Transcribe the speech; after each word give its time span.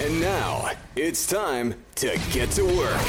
And 0.00 0.18
now 0.18 0.70
it's 0.96 1.26
time 1.26 1.74
to 1.96 2.18
get 2.32 2.50
to 2.52 2.64
work. 2.64 3.02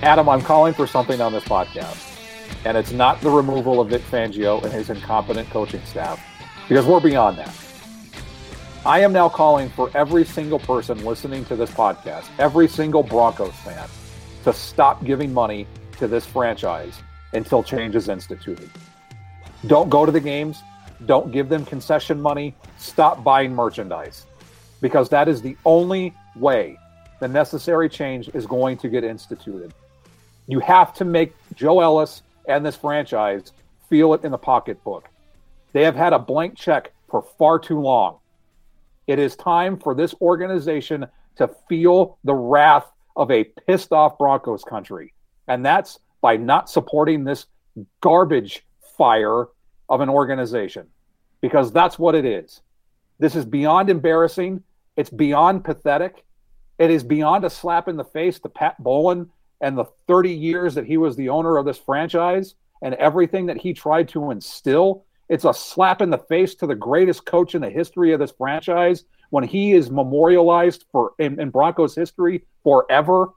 Adam, 0.00 0.30
I'm 0.30 0.40
calling 0.40 0.72
for 0.72 0.86
something 0.86 1.20
on 1.20 1.34
this 1.34 1.44
podcast, 1.44 2.18
and 2.64 2.74
it's 2.78 2.90
not 2.90 3.20
the 3.20 3.28
removal 3.28 3.82
of 3.82 3.90
Vic 3.90 4.00
Fangio 4.00 4.62
and 4.64 4.72
his 4.72 4.88
incompetent 4.88 5.50
coaching 5.50 5.84
staff, 5.84 6.18
because 6.70 6.86
we're 6.86 7.00
beyond 7.00 7.36
that. 7.36 7.54
I 8.86 9.00
am 9.00 9.12
now 9.12 9.28
calling 9.28 9.68
for 9.68 9.90
every 9.94 10.24
single 10.24 10.60
person 10.60 11.04
listening 11.04 11.44
to 11.46 11.56
this 11.56 11.70
podcast, 11.70 12.30
every 12.38 12.66
single 12.66 13.02
Broncos 13.02 13.52
fan, 13.56 13.86
to 14.44 14.54
stop 14.54 15.04
giving 15.04 15.34
money 15.34 15.66
to 15.98 16.08
this 16.08 16.24
franchise 16.24 16.98
until 17.34 17.62
change 17.62 17.94
is 17.94 18.08
instituted. 18.08 18.70
Don't 19.66 19.90
go 19.90 20.06
to 20.06 20.12
the 20.12 20.20
games. 20.20 20.62
Don't 21.04 21.30
give 21.30 21.48
them 21.48 21.64
concession 21.64 22.20
money. 22.20 22.54
Stop 22.78 23.22
buying 23.22 23.54
merchandise 23.54 24.26
because 24.80 25.08
that 25.10 25.28
is 25.28 25.42
the 25.42 25.56
only 25.64 26.14
way 26.34 26.78
the 27.20 27.28
necessary 27.28 27.88
change 27.88 28.28
is 28.34 28.46
going 28.46 28.76
to 28.78 28.88
get 28.88 29.04
instituted. 29.04 29.72
You 30.46 30.60
have 30.60 30.94
to 30.94 31.04
make 31.04 31.34
Joe 31.54 31.80
Ellis 31.80 32.22
and 32.48 32.64
this 32.64 32.76
franchise 32.76 33.52
feel 33.88 34.14
it 34.14 34.24
in 34.24 34.32
the 34.32 34.38
pocketbook. 34.38 35.08
They 35.72 35.82
have 35.84 35.96
had 35.96 36.12
a 36.12 36.18
blank 36.18 36.56
check 36.56 36.92
for 37.08 37.22
far 37.38 37.58
too 37.58 37.80
long. 37.80 38.18
It 39.06 39.18
is 39.18 39.36
time 39.36 39.78
for 39.78 39.94
this 39.94 40.14
organization 40.20 41.06
to 41.36 41.50
feel 41.68 42.18
the 42.24 42.34
wrath 42.34 42.90
of 43.14 43.30
a 43.30 43.44
pissed 43.44 43.92
off 43.92 44.18
Broncos 44.18 44.64
country. 44.64 45.12
And 45.48 45.64
that's 45.64 45.98
by 46.20 46.36
not 46.36 46.68
supporting 46.68 47.24
this 47.24 47.46
garbage 48.00 48.64
fire 48.96 49.48
of 49.88 50.00
an 50.00 50.08
organization 50.08 50.86
because 51.40 51.72
that's 51.72 51.98
what 51.98 52.14
it 52.14 52.24
is. 52.24 52.62
This 53.18 53.34
is 53.34 53.44
beyond 53.44 53.90
embarrassing. 53.90 54.62
It's 54.96 55.10
beyond 55.10 55.64
pathetic. 55.64 56.24
It 56.78 56.90
is 56.90 57.02
beyond 57.02 57.44
a 57.44 57.50
slap 57.50 57.88
in 57.88 57.96
the 57.96 58.04
face 58.04 58.38
to 58.40 58.48
Pat 58.48 58.82
Bowlen 58.82 59.30
and 59.60 59.76
the 59.76 59.86
30 60.06 60.30
years 60.30 60.74
that 60.74 60.86
he 60.86 60.96
was 60.96 61.16
the 61.16 61.28
owner 61.28 61.56
of 61.56 61.64
this 61.64 61.78
franchise 61.78 62.54
and 62.82 62.94
everything 62.94 63.46
that 63.46 63.56
he 63.56 63.72
tried 63.72 64.08
to 64.08 64.30
instill. 64.30 65.04
It's 65.28 65.44
a 65.44 65.54
slap 65.54 66.02
in 66.02 66.10
the 66.10 66.18
face 66.18 66.54
to 66.56 66.66
the 66.66 66.74
greatest 66.74 67.24
coach 67.24 67.54
in 67.54 67.62
the 67.62 67.70
history 67.70 68.12
of 68.12 68.20
this 68.20 68.32
franchise 68.36 69.04
when 69.30 69.44
he 69.44 69.72
is 69.72 69.90
memorialized 69.90 70.84
for 70.92 71.12
in, 71.18 71.40
in 71.40 71.50
Broncos 71.50 71.94
history 71.94 72.44
forever. 72.62 73.30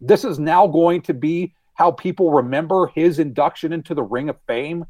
This 0.00 0.24
is 0.24 0.38
now 0.38 0.66
going 0.66 1.02
to 1.02 1.14
be 1.14 1.54
how 1.74 1.92
people 1.92 2.30
remember 2.30 2.88
his 2.88 3.18
induction 3.18 3.72
into 3.72 3.94
the 3.94 4.02
Ring 4.02 4.28
of 4.28 4.36
Fame. 4.46 4.84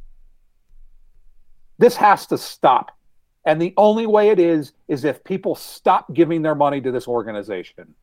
This 1.79 1.97
has 1.97 2.27
to 2.27 2.39
stop. 2.39 2.97
And 3.45 3.61
the 3.61 3.75
only 3.77 4.07
way 4.07 4.31
it 4.31 4.39
is, 4.39 4.73
is 4.89 5.05
if 5.05 5.25
people 5.25 5.55
stop 5.55 6.13
giving 6.15 6.43
their 6.43 6.55
money 6.55 6.81
to 6.81 6.93
this 6.93 7.09
organization. 7.09 7.95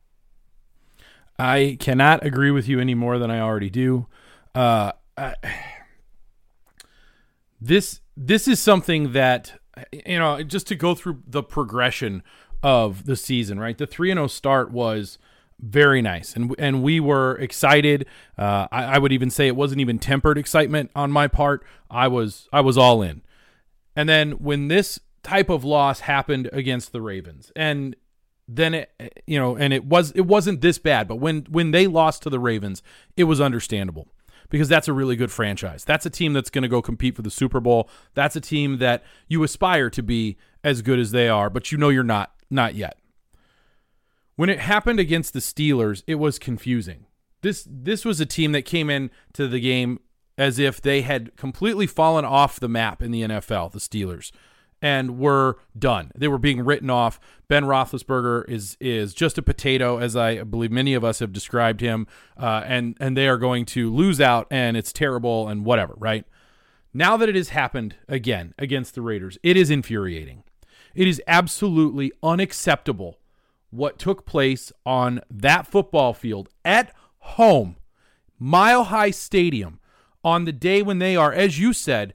I 1.38 1.78
cannot 1.80 2.24
agree 2.24 2.50
with 2.50 2.68
you 2.68 2.80
any 2.80 2.94
more 2.94 3.18
than 3.18 3.30
I 3.30 3.40
already 3.40 3.70
do. 3.70 4.06
Uh, 4.54 4.92
I, 5.16 5.34
this 7.60 8.00
this 8.16 8.46
is 8.46 8.60
something 8.60 9.12
that 9.12 9.58
you 9.92 10.18
know 10.18 10.42
just 10.42 10.66
to 10.68 10.74
go 10.74 10.94
through 10.94 11.22
the 11.26 11.42
progression 11.42 12.22
of 12.62 13.06
the 13.06 13.16
season. 13.16 13.58
Right, 13.58 13.78
the 13.78 13.86
three 13.86 14.10
and 14.10 14.18
zero 14.18 14.26
start 14.26 14.70
was 14.70 15.18
very 15.58 16.02
nice, 16.02 16.36
and 16.36 16.54
and 16.58 16.82
we 16.82 17.00
were 17.00 17.36
excited. 17.36 18.06
Uh, 18.36 18.66
I, 18.70 18.84
I 18.84 18.98
would 18.98 19.12
even 19.12 19.30
say 19.30 19.46
it 19.46 19.56
wasn't 19.56 19.80
even 19.80 19.98
tempered 19.98 20.36
excitement 20.36 20.90
on 20.94 21.10
my 21.10 21.26
part. 21.26 21.64
I 21.90 22.08
was 22.08 22.48
I 22.52 22.60
was 22.60 22.76
all 22.76 23.00
in. 23.00 23.22
And 23.96 24.08
then 24.08 24.32
when 24.32 24.68
this 24.68 25.00
type 25.22 25.50
of 25.50 25.64
loss 25.64 26.00
happened 26.00 26.48
against 26.52 26.92
the 26.92 27.00
Ravens, 27.00 27.52
and 27.54 27.96
then 28.48 28.74
it 28.74 29.22
you 29.26 29.38
know, 29.38 29.56
and 29.56 29.72
it 29.72 29.84
was 29.84 30.12
it 30.12 30.26
wasn't 30.26 30.60
this 30.60 30.78
bad, 30.78 31.08
but 31.08 31.16
when 31.16 31.46
when 31.50 31.70
they 31.70 31.86
lost 31.86 32.22
to 32.22 32.30
the 32.30 32.40
Ravens, 32.40 32.82
it 33.16 33.24
was 33.24 33.40
understandable 33.40 34.08
because 34.48 34.68
that's 34.68 34.88
a 34.88 34.92
really 34.92 35.16
good 35.16 35.30
franchise. 35.30 35.84
That's 35.84 36.06
a 36.06 36.10
team 36.10 36.32
that's 36.32 36.50
going 36.50 36.62
to 36.62 36.68
go 36.68 36.82
compete 36.82 37.14
for 37.14 37.22
the 37.22 37.30
Super 37.30 37.60
Bowl. 37.60 37.88
That's 38.14 38.36
a 38.36 38.40
team 38.40 38.78
that 38.78 39.04
you 39.28 39.42
aspire 39.44 39.88
to 39.90 40.02
be 40.02 40.36
as 40.64 40.82
good 40.82 40.98
as 40.98 41.12
they 41.12 41.28
are, 41.28 41.48
but 41.48 41.70
you 41.70 41.78
know 41.78 41.88
you're 41.88 42.02
not 42.02 42.32
not 42.50 42.74
yet. 42.74 42.98
When 44.36 44.50
it 44.50 44.60
happened 44.60 44.98
against 44.98 45.32
the 45.32 45.40
Steelers, 45.40 46.02
it 46.06 46.16
was 46.16 46.38
confusing. 46.38 47.06
This 47.42 47.66
this 47.70 48.04
was 48.04 48.20
a 48.20 48.26
team 48.26 48.52
that 48.52 48.62
came 48.62 48.90
in 48.90 49.10
to 49.34 49.46
the 49.46 49.60
game 49.60 50.00
as 50.40 50.58
if 50.58 50.80
they 50.80 51.02
had 51.02 51.36
completely 51.36 51.86
fallen 51.86 52.24
off 52.24 52.58
the 52.58 52.68
map 52.68 53.02
in 53.02 53.10
the 53.10 53.20
NFL, 53.22 53.70
the 53.72 53.78
Steelers. 53.78 54.32
and 54.82 55.18
were 55.18 55.58
done. 55.78 56.10
They 56.14 56.26
were 56.26 56.38
being 56.38 56.64
written 56.64 56.88
off. 56.88 57.20
Ben 57.48 57.64
Roethlisberger 57.64 58.48
is 58.48 58.78
is 58.80 59.12
just 59.12 59.36
a 59.36 59.42
potato, 59.42 59.98
as 59.98 60.16
I 60.16 60.42
believe 60.42 60.70
many 60.72 60.94
of 60.94 61.04
us 61.04 61.18
have 61.18 61.34
described 61.34 61.82
him, 61.82 62.06
uh, 62.38 62.62
and 62.64 62.96
and 62.98 63.14
they 63.14 63.28
are 63.28 63.36
going 63.36 63.66
to 63.66 63.92
lose 63.94 64.22
out, 64.22 64.46
and 64.50 64.78
it's 64.78 64.92
terrible 64.92 65.48
and 65.48 65.66
whatever. 65.66 65.92
Right 65.98 66.24
now 66.94 67.18
that 67.18 67.28
it 67.28 67.34
has 67.34 67.50
happened 67.50 67.96
again 68.08 68.54
against 68.58 68.94
the 68.94 69.02
Raiders, 69.02 69.36
it 69.42 69.58
is 69.58 69.68
infuriating. 69.68 70.44
It 70.94 71.06
is 71.06 71.20
absolutely 71.26 72.10
unacceptable 72.22 73.18
what 73.70 73.98
took 73.98 74.24
place 74.24 74.72
on 74.86 75.20
that 75.30 75.66
football 75.66 76.14
field 76.14 76.48
at 76.64 76.94
home, 77.18 77.76
Mile 78.38 78.84
High 78.84 79.10
Stadium, 79.10 79.79
on 80.24 80.44
the 80.44 80.52
day 80.52 80.82
when 80.82 80.98
they 80.98 81.16
are, 81.16 81.32
as 81.32 81.58
you 81.58 81.72
said, 81.72 82.14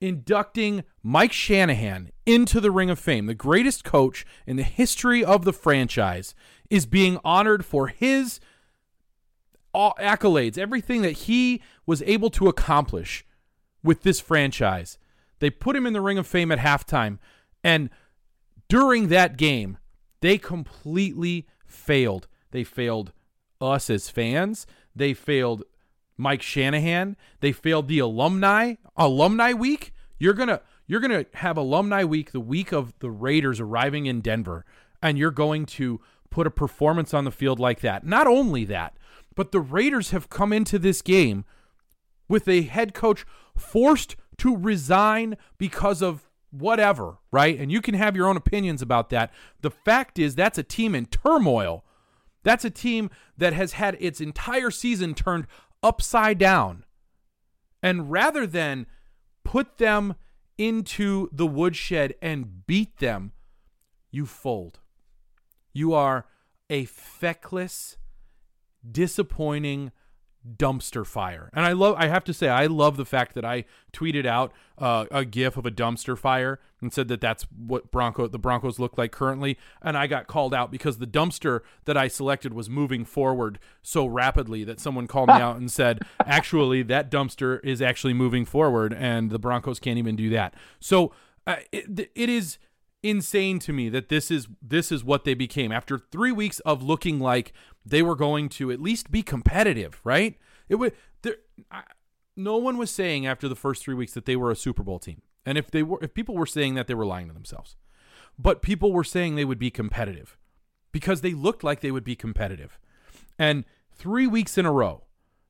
inducting 0.00 0.84
Mike 1.02 1.32
Shanahan 1.32 2.10
into 2.26 2.60
the 2.60 2.70
Ring 2.70 2.90
of 2.90 2.98
Fame, 2.98 3.26
the 3.26 3.34
greatest 3.34 3.84
coach 3.84 4.26
in 4.46 4.56
the 4.56 4.62
history 4.62 5.24
of 5.24 5.44
the 5.44 5.52
franchise, 5.52 6.34
is 6.68 6.86
being 6.86 7.18
honored 7.24 7.64
for 7.64 7.88
his 7.88 8.40
accolades, 9.74 10.58
everything 10.58 11.02
that 11.02 11.12
he 11.12 11.62
was 11.86 12.02
able 12.02 12.30
to 12.30 12.48
accomplish 12.48 13.24
with 13.82 14.02
this 14.02 14.20
franchise. 14.20 14.98
They 15.38 15.50
put 15.50 15.76
him 15.76 15.86
in 15.86 15.92
the 15.92 16.00
Ring 16.00 16.18
of 16.18 16.26
Fame 16.26 16.50
at 16.50 16.58
halftime, 16.58 17.18
and 17.62 17.90
during 18.68 19.08
that 19.08 19.36
game, 19.36 19.78
they 20.20 20.38
completely 20.38 21.46
failed. 21.66 22.26
They 22.50 22.64
failed 22.64 23.12
us 23.60 23.90
as 23.90 24.10
fans. 24.10 24.66
They 24.94 25.14
failed 25.14 25.62
Mike 26.16 26.42
Shanahan. 26.42 27.16
They 27.40 27.52
failed 27.52 27.88
the 27.88 27.98
alumni 27.98 28.74
alumni 28.96 29.52
week. 29.52 29.92
You're 30.18 30.34
gonna 30.34 30.60
you're 30.86 31.00
gonna 31.00 31.26
have 31.34 31.56
alumni 31.56 32.04
week 32.04 32.32
the 32.32 32.40
week 32.40 32.72
of 32.72 32.98
the 33.00 33.10
Raiders 33.10 33.60
arriving 33.60 34.06
in 34.06 34.20
Denver, 34.20 34.64
and 35.02 35.18
you're 35.18 35.30
going 35.30 35.66
to 35.66 36.00
put 36.30 36.46
a 36.46 36.50
performance 36.50 37.14
on 37.14 37.24
the 37.24 37.30
field 37.30 37.58
like 37.60 37.80
that. 37.80 38.04
Not 38.04 38.26
only 38.26 38.64
that, 38.66 38.96
but 39.34 39.52
the 39.52 39.60
Raiders 39.60 40.10
have 40.10 40.30
come 40.30 40.52
into 40.52 40.78
this 40.78 41.02
game 41.02 41.44
with 42.28 42.48
a 42.48 42.62
head 42.62 42.94
coach 42.94 43.24
forced 43.56 44.16
to 44.38 44.56
resign 44.56 45.36
because 45.58 46.02
of 46.02 46.28
whatever, 46.50 47.18
right? 47.30 47.58
And 47.58 47.70
you 47.70 47.80
can 47.80 47.94
have 47.94 48.16
your 48.16 48.28
own 48.28 48.36
opinions 48.36 48.82
about 48.82 49.10
that. 49.10 49.32
The 49.62 49.70
fact 49.70 50.18
is, 50.18 50.34
that's 50.34 50.58
a 50.58 50.62
team 50.62 50.94
in 50.94 51.06
turmoil. 51.06 51.84
That's 52.42 52.64
a 52.64 52.70
team 52.70 53.10
that 53.36 53.52
has 53.52 53.72
had 53.72 53.96
its 53.98 54.20
entire 54.20 54.70
season 54.70 55.14
turned 55.14 55.46
upside 55.86 56.36
down. 56.38 56.84
And 57.80 58.10
rather 58.10 58.44
than 58.44 58.86
put 59.44 59.78
them 59.78 60.16
into 60.58 61.28
the 61.32 61.46
woodshed 61.46 62.14
and 62.20 62.66
beat 62.66 62.98
them, 62.98 63.30
you 64.10 64.26
fold. 64.26 64.80
You 65.72 65.94
are 65.94 66.26
a 66.68 66.86
feckless, 66.86 67.96
disappointing 68.90 69.92
dumpster 70.54 71.04
fire. 71.06 71.50
And 71.52 71.64
I 71.64 71.72
love 71.72 71.96
I 71.98 72.06
have 72.06 72.24
to 72.24 72.34
say 72.34 72.48
I 72.48 72.66
love 72.66 72.96
the 72.96 73.04
fact 73.04 73.34
that 73.34 73.44
I 73.44 73.64
tweeted 73.92 74.26
out 74.26 74.52
uh, 74.78 75.06
a 75.10 75.24
gif 75.24 75.56
of 75.56 75.66
a 75.66 75.70
dumpster 75.70 76.16
fire 76.16 76.60
and 76.80 76.92
said 76.92 77.08
that 77.08 77.20
that's 77.20 77.44
what 77.44 77.90
Bronco 77.90 78.28
the 78.28 78.38
Broncos 78.38 78.78
look 78.78 78.96
like 78.96 79.12
currently 79.12 79.58
and 79.82 79.96
I 79.96 80.06
got 80.06 80.26
called 80.26 80.54
out 80.54 80.70
because 80.70 80.98
the 80.98 81.06
dumpster 81.06 81.60
that 81.84 81.96
I 81.96 82.08
selected 82.08 82.52
was 82.54 82.68
moving 82.68 83.04
forward 83.04 83.58
so 83.82 84.06
rapidly 84.06 84.62
that 84.64 84.80
someone 84.80 85.06
called 85.06 85.28
me 85.28 85.34
out 85.40 85.56
and 85.56 85.70
said 85.70 86.02
actually 86.24 86.82
that 86.84 87.10
dumpster 87.10 87.64
is 87.64 87.82
actually 87.82 88.14
moving 88.14 88.44
forward 88.44 88.92
and 88.92 89.30
the 89.30 89.38
Broncos 89.38 89.80
can't 89.80 89.98
even 89.98 90.16
do 90.16 90.30
that. 90.30 90.54
So 90.80 91.12
uh, 91.46 91.56
it, 91.72 92.10
it 92.14 92.28
is 92.28 92.58
insane 93.02 93.58
to 93.60 93.72
me 93.72 93.88
that 93.88 94.08
this 94.08 94.30
is 94.30 94.48
this 94.60 94.90
is 94.90 95.04
what 95.04 95.24
they 95.24 95.34
became 95.34 95.70
after 95.70 95.98
3 95.98 96.32
weeks 96.32 96.60
of 96.60 96.82
looking 96.82 97.20
like 97.20 97.52
they 97.86 98.02
were 98.02 98.16
going 98.16 98.48
to 98.48 98.70
at 98.70 98.82
least 98.82 99.10
be 99.10 99.22
competitive, 99.22 100.00
right? 100.04 100.36
It 100.68 100.74
would 100.74 100.92
there 101.22 101.36
I, 101.70 101.84
no 102.36 102.56
one 102.56 102.76
was 102.76 102.90
saying 102.90 103.26
after 103.26 103.48
the 103.48 103.54
first 103.54 103.84
3 103.84 103.94
weeks 103.94 104.12
that 104.14 104.26
they 104.26 104.36
were 104.36 104.50
a 104.50 104.56
Super 104.56 104.82
Bowl 104.82 104.98
team. 104.98 105.22
And 105.46 105.56
if 105.56 105.70
they 105.70 105.82
were 105.82 105.98
if 106.02 106.12
people 106.12 106.36
were 106.36 106.46
saying 106.46 106.74
that 106.74 106.88
they 106.88 106.94
were 106.94 107.06
lying 107.06 107.28
to 107.28 107.34
themselves. 107.34 107.76
But 108.38 108.60
people 108.60 108.92
were 108.92 109.04
saying 109.04 109.34
they 109.34 109.46
would 109.46 109.58
be 109.58 109.70
competitive 109.70 110.36
because 110.92 111.22
they 111.22 111.32
looked 111.32 111.64
like 111.64 111.80
they 111.80 111.90
would 111.90 112.04
be 112.04 112.16
competitive. 112.16 112.78
And 113.38 113.64
3 113.94 114.26
weeks 114.26 114.58
in 114.58 114.66
a 114.66 114.72
row, 114.72 115.04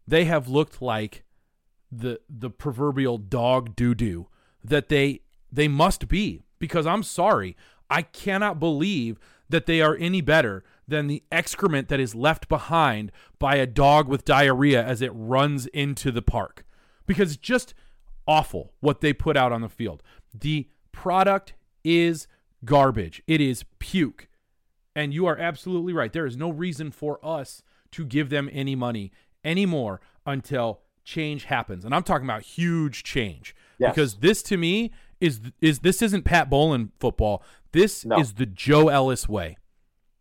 they 0.06 0.26
have 0.26 0.48
looked 0.48 0.80
like 0.82 1.24
the 1.90 2.20
the 2.28 2.50
proverbial 2.50 3.16
dog 3.18 3.74
doo 3.74 3.94
doo 3.94 4.28
that 4.62 4.88
they 4.88 5.22
they 5.50 5.68
must 5.68 6.08
be 6.08 6.44
because 6.58 6.86
I'm 6.86 7.02
sorry, 7.02 7.56
I 7.88 8.02
cannot 8.02 8.60
believe 8.60 9.18
that 9.48 9.66
they 9.66 9.80
are 9.80 9.96
any 9.96 10.20
better 10.20 10.64
than 10.88 11.06
the 11.06 11.22
excrement 11.32 11.88
that 11.88 12.00
is 12.00 12.14
left 12.14 12.48
behind 12.48 13.10
by 13.38 13.56
a 13.56 13.66
dog 13.66 14.08
with 14.08 14.24
diarrhea 14.24 14.82
as 14.82 15.02
it 15.02 15.10
runs 15.14 15.66
into 15.68 16.10
the 16.10 16.22
park. 16.22 16.64
Because 17.06 17.32
it's 17.32 17.40
just 17.40 17.74
awful 18.26 18.72
what 18.80 19.00
they 19.00 19.12
put 19.12 19.36
out 19.36 19.52
on 19.52 19.60
the 19.60 19.68
field. 19.68 20.02
The 20.34 20.68
product 20.92 21.54
is 21.84 22.26
garbage, 22.64 23.22
it 23.26 23.40
is 23.40 23.64
puke. 23.78 24.28
And 24.94 25.12
you 25.12 25.26
are 25.26 25.38
absolutely 25.38 25.92
right. 25.92 26.12
There 26.12 26.24
is 26.24 26.38
no 26.38 26.50
reason 26.50 26.90
for 26.90 27.18
us 27.22 27.62
to 27.92 28.04
give 28.04 28.30
them 28.30 28.48
any 28.50 28.74
money 28.74 29.12
anymore 29.44 30.00
until 30.24 30.80
change 31.04 31.44
happens. 31.44 31.84
And 31.84 31.94
I'm 31.94 32.02
talking 32.02 32.26
about 32.26 32.42
huge 32.42 33.02
change. 33.02 33.54
Yes. 33.78 33.94
Because 33.94 34.14
this 34.16 34.42
to 34.44 34.56
me 34.56 34.92
is 35.20 35.40
is 35.60 35.80
this 35.80 36.02
isn't 36.02 36.24
Pat 36.24 36.48
Bowlen 36.50 36.92
football. 36.98 37.42
This 37.72 38.04
no. 38.04 38.18
is 38.18 38.34
the 38.34 38.46
Joe 38.46 38.88
Ellis 38.88 39.28
way. 39.28 39.58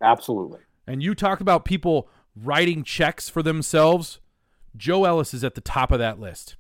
Absolutely. 0.02 0.60
And 0.88 1.02
you 1.02 1.16
talk 1.16 1.40
about 1.40 1.66
people 1.66 2.08
writing 2.36 2.84
checks 2.84 3.30
for 3.30 3.42
themselves. 3.42 4.20
Joe 4.76 5.06
Ellis 5.06 5.34
is 5.34 5.44
at 5.44 5.56
the 5.56 5.62
top 5.62 5.92
of 5.92 6.00
that 6.00 6.20
list. 6.20 6.58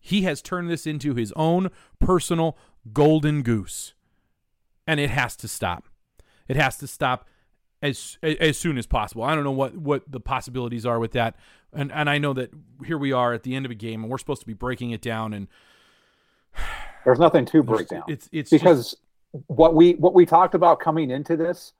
He 0.00 0.22
has 0.22 0.40
turned 0.40 0.70
this 0.70 0.86
into 0.86 1.14
his 1.14 1.32
own 1.36 1.70
personal 2.00 2.56
golden 2.92 3.42
goose. 3.42 3.94
And 4.86 4.98
it 4.98 5.10
has 5.10 5.36
to 5.36 5.48
stop. 5.48 5.88
It 6.48 6.56
has 6.56 6.78
to 6.78 6.86
stop 6.86 7.28
as 7.82 8.18
as 8.22 8.56
soon 8.58 8.78
as 8.78 8.86
possible. 8.86 9.22
I 9.22 9.34
don't 9.34 9.44
know 9.44 9.52
what 9.52 9.76
what 9.76 10.10
the 10.10 10.20
possibilities 10.20 10.86
are 10.86 10.98
with 10.98 11.12
that. 11.12 11.36
And 11.72 11.92
and 11.92 12.08
I 12.08 12.18
know 12.18 12.32
that 12.32 12.50
here 12.84 12.98
we 12.98 13.12
are 13.12 13.34
at 13.34 13.42
the 13.42 13.54
end 13.54 13.66
of 13.66 13.70
a 13.70 13.74
game 13.74 14.02
and 14.02 14.10
we're 14.10 14.18
supposed 14.18 14.40
to 14.40 14.46
be 14.46 14.54
breaking 14.54 14.90
it 14.90 15.02
down 15.02 15.34
and 15.34 15.48
there's 17.04 17.18
nothing 17.18 17.44
to 17.46 17.62
break 17.62 17.88
down. 17.88 18.04
It's 18.08 18.28
it's 18.32 18.50
because 18.50 18.92
just, 18.92 19.02
what 19.46 19.74
we 19.74 19.92
what 19.94 20.14
we 20.14 20.26
talked 20.26 20.54
about 20.54 20.80
coming 20.80 21.10
into 21.10 21.36
this. 21.36 21.72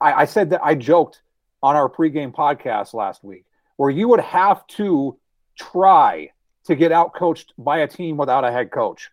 I, 0.00 0.12
I 0.12 0.24
said 0.24 0.50
that 0.50 0.64
I 0.64 0.74
joked 0.74 1.22
on 1.62 1.76
our 1.76 1.88
pregame 1.88 2.32
podcast 2.32 2.94
last 2.94 3.24
week 3.24 3.44
where 3.76 3.90
you 3.90 4.08
would 4.08 4.20
have 4.20 4.66
to 4.66 5.16
try 5.56 6.30
to 6.64 6.74
get 6.74 6.92
out 6.92 7.14
coached 7.14 7.52
by 7.58 7.78
a 7.78 7.88
team 7.88 8.16
without 8.16 8.44
a 8.44 8.52
head 8.52 8.70
coach. 8.70 9.10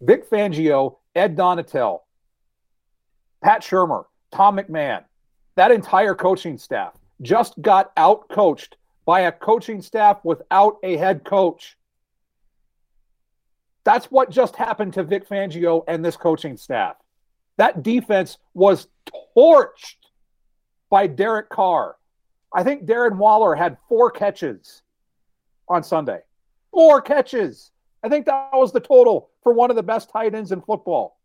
Vic 0.00 0.28
Fangio, 0.28 0.96
Ed 1.14 1.36
Donatell, 1.36 2.00
Pat 3.42 3.62
Shurmur, 3.62 4.04
Tom 4.30 4.56
McMahon, 4.56 5.04
that 5.56 5.70
entire 5.70 6.14
coaching 6.14 6.58
staff 6.58 6.92
just 7.22 7.60
got 7.60 7.92
out 7.96 8.28
coached 8.28 8.76
by 9.04 9.20
a 9.20 9.32
coaching 9.32 9.80
staff 9.80 10.18
without 10.22 10.76
a 10.82 10.96
head 10.96 11.24
coach. 11.24 11.76
That's 13.84 14.06
what 14.06 14.30
just 14.30 14.54
happened 14.54 14.92
to 14.94 15.02
Vic 15.02 15.28
Fangio 15.28 15.82
and 15.88 16.04
this 16.04 16.16
coaching 16.16 16.56
staff. 16.56 16.96
That 17.58 17.82
defense 17.82 18.38
was 18.54 18.88
torched 19.36 19.96
by 20.90 21.06
Derek 21.06 21.50
Carr. 21.50 21.96
I 22.54 22.62
think 22.64 22.86
Darren 22.86 23.18
Waller 23.18 23.54
had 23.54 23.76
four 23.88 24.10
catches 24.10 24.82
on 25.68 25.82
Sunday. 25.82 26.20
Four 26.70 27.02
catches. 27.02 27.70
I 28.02 28.08
think 28.08 28.26
that 28.26 28.50
was 28.54 28.72
the 28.72 28.80
total 28.80 29.30
for 29.42 29.52
one 29.52 29.70
of 29.70 29.76
the 29.76 29.82
best 29.82 30.08
tight 30.08 30.34
ends 30.34 30.52
in 30.52 30.62
football. 30.62 31.18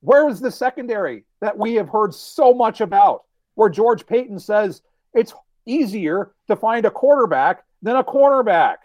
Where 0.00 0.26
was 0.26 0.40
the 0.40 0.50
secondary 0.50 1.24
that 1.40 1.56
we 1.56 1.74
have 1.74 1.88
heard 1.88 2.12
so 2.14 2.52
much 2.52 2.80
about? 2.80 3.24
Where 3.54 3.68
George 3.68 4.06
Paton 4.06 4.40
says 4.40 4.82
it's 5.14 5.34
easier 5.66 6.32
to 6.48 6.56
find 6.56 6.84
a 6.86 6.90
quarterback 6.90 7.64
than 7.82 7.96
a 7.96 8.02
cornerback. 8.02 8.76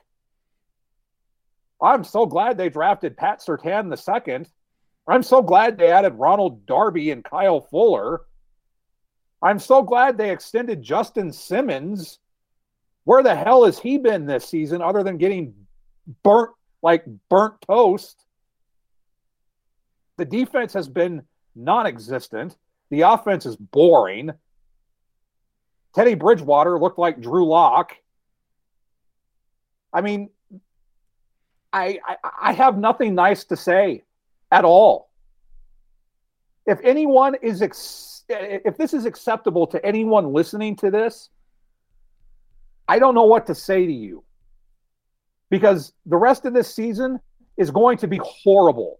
I'm 1.81 2.03
so 2.03 2.25
glad 2.25 2.57
they 2.57 2.69
drafted 2.69 3.17
Pat 3.17 3.39
Surtain 3.39 3.89
the 3.89 3.97
second. 3.97 4.49
I'm 5.07 5.23
so 5.23 5.41
glad 5.41 5.77
they 5.77 5.89
added 5.89 6.15
Ronald 6.15 6.65
Darby 6.65 7.11
and 7.11 7.23
Kyle 7.23 7.61
Fuller. 7.61 8.21
I'm 9.41 9.59
so 9.59 9.81
glad 9.81 10.17
they 10.17 10.31
extended 10.31 10.81
Justin 10.81 11.31
Simmons. 11.31 12.19
Where 13.05 13.23
the 13.23 13.35
hell 13.35 13.63
has 13.65 13.79
he 13.79 13.97
been 13.97 14.25
this 14.25 14.49
season 14.49 14.81
other 14.81 15.03
than 15.03 15.17
getting 15.17 15.53
burnt 16.23 16.51
like 16.81 17.05
burnt 17.29 17.55
toast? 17.65 18.25
The 20.17 20.25
defense 20.25 20.73
has 20.73 20.89
been 20.89 21.21
non 21.55 21.85
existent. 21.85 22.57
The 22.89 23.01
offense 23.01 23.45
is 23.45 23.55
boring. 23.55 24.31
Teddy 25.95 26.15
Bridgewater 26.15 26.77
looked 26.77 26.99
like 26.99 27.21
Drew 27.21 27.45
Lock. 27.45 27.93
I 29.93 30.01
mean, 30.01 30.29
I, 31.71 31.99
I, 32.05 32.17
I 32.41 32.51
have 32.53 32.77
nothing 32.77 33.15
nice 33.15 33.45
to 33.45 33.55
say 33.55 34.03
at 34.51 34.65
all. 34.65 35.09
If 36.65 36.79
anyone 36.83 37.35
is, 37.41 37.61
ex- 37.61 38.23
if 38.29 38.77
this 38.77 38.93
is 38.93 39.05
acceptable 39.05 39.67
to 39.67 39.85
anyone 39.85 40.33
listening 40.33 40.75
to 40.77 40.91
this, 40.91 41.29
I 42.87 42.99
don't 42.99 43.15
know 43.15 43.25
what 43.25 43.47
to 43.47 43.55
say 43.55 43.85
to 43.85 43.93
you 43.93 44.23
because 45.49 45.93
the 46.05 46.17
rest 46.17 46.45
of 46.45 46.53
this 46.53 46.73
season 46.73 47.19
is 47.57 47.71
going 47.71 47.97
to 47.99 48.07
be 48.07 48.19
horrible. 48.23 48.99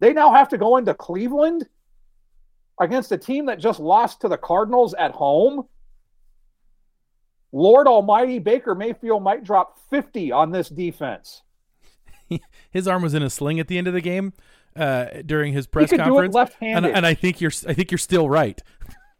They 0.00 0.12
now 0.12 0.32
have 0.32 0.48
to 0.50 0.58
go 0.58 0.76
into 0.76 0.94
Cleveland 0.94 1.66
against 2.80 3.12
a 3.12 3.18
team 3.18 3.46
that 3.46 3.58
just 3.58 3.80
lost 3.80 4.20
to 4.20 4.28
the 4.28 4.36
Cardinals 4.36 4.94
at 4.94 5.12
home. 5.12 5.66
Lord 7.52 7.86
Almighty, 7.86 8.40
Baker 8.40 8.74
Mayfield 8.74 9.22
might 9.22 9.44
drop 9.44 9.78
50 9.90 10.32
on 10.32 10.50
this 10.50 10.68
defense. 10.68 11.42
his 12.70 12.88
arm 12.88 13.02
was 13.02 13.14
in 13.14 13.22
a 13.22 13.30
sling 13.30 13.60
at 13.60 13.68
the 13.68 13.78
end 13.78 13.86
of 13.86 13.94
the 13.94 14.00
game 14.00 14.32
uh, 14.76 15.06
during 15.24 15.52
his 15.52 15.66
press 15.66 15.90
conference. 15.90 16.34
And, 16.60 16.86
and 16.86 17.06
I 17.06 17.14
think 17.14 17.40
you're 17.40 17.52
I 17.66 17.74
think 17.74 17.90
you're 17.90 17.98
still 17.98 18.28
right. 18.28 18.62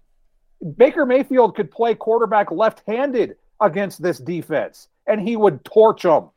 Baker 0.76 1.04
Mayfield 1.04 1.56
could 1.56 1.70
play 1.70 1.94
quarterback 1.94 2.50
left-handed 2.50 3.37
against 3.61 4.02
this 4.02 4.18
defense, 4.18 4.88
and 5.06 5.20
he 5.20 5.37
would 5.37 5.64
torch 5.64 6.02
them. 6.02 6.30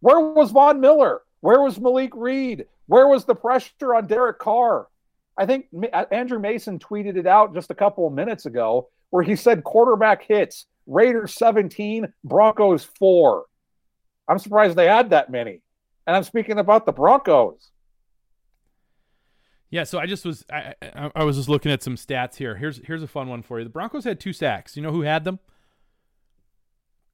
Where 0.00 0.20
was 0.20 0.50
Von 0.50 0.80
Miller? 0.80 1.22
Where 1.40 1.60
was 1.62 1.80
Malik 1.80 2.12
Reed? 2.14 2.66
Where 2.86 3.08
was 3.08 3.24
the 3.24 3.34
pressure 3.34 3.94
on 3.94 4.06
Derek 4.06 4.38
Carr? 4.38 4.88
I 5.36 5.46
think 5.46 5.66
Andrew 6.10 6.38
Mason 6.38 6.78
tweeted 6.78 7.16
it 7.16 7.26
out 7.26 7.54
just 7.54 7.70
a 7.70 7.74
couple 7.74 8.06
of 8.06 8.12
minutes 8.12 8.46
ago 8.46 8.88
where 9.10 9.22
he 9.22 9.36
said 9.36 9.64
quarterback 9.64 10.22
hits, 10.22 10.66
Raiders 10.86 11.34
17, 11.34 12.12
Broncos 12.24 12.84
4. 12.84 13.44
I'm 14.28 14.38
surprised 14.38 14.76
they 14.76 14.86
had 14.86 15.10
that 15.10 15.30
many. 15.30 15.62
And 16.08 16.16
I'm 16.16 16.24
speaking 16.24 16.58
about 16.58 16.86
the 16.86 16.92
Broncos. 16.92 17.70
Yeah, 19.68 19.84
so 19.84 19.98
I 19.98 20.06
just 20.06 20.24
was 20.24 20.42
I, 20.50 20.74
I, 20.82 21.10
I 21.16 21.24
was 21.24 21.36
just 21.36 21.50
looking 21.50 21.70
at 21.70 21.82
some 21.82 21.96
stats 21.96 22.36
here. 22.36 22.56
Here's 22.56 22.80
here's 22.86 23.02
a 23.02 23.06
fun 23.06 23.28
one 23.28 23.42
for 23.42 23.58
you. 23.58 23.64
The 23.64 23.70
Broncos 23.70 24.04
had 24.04 24.18
two 24.18 24.32
sacks. 24.32 24.74
You 24.74 24.82
know 24.82 24.90
who 24.90 25.02
had 25.02 25.24
them? 25.24 25.38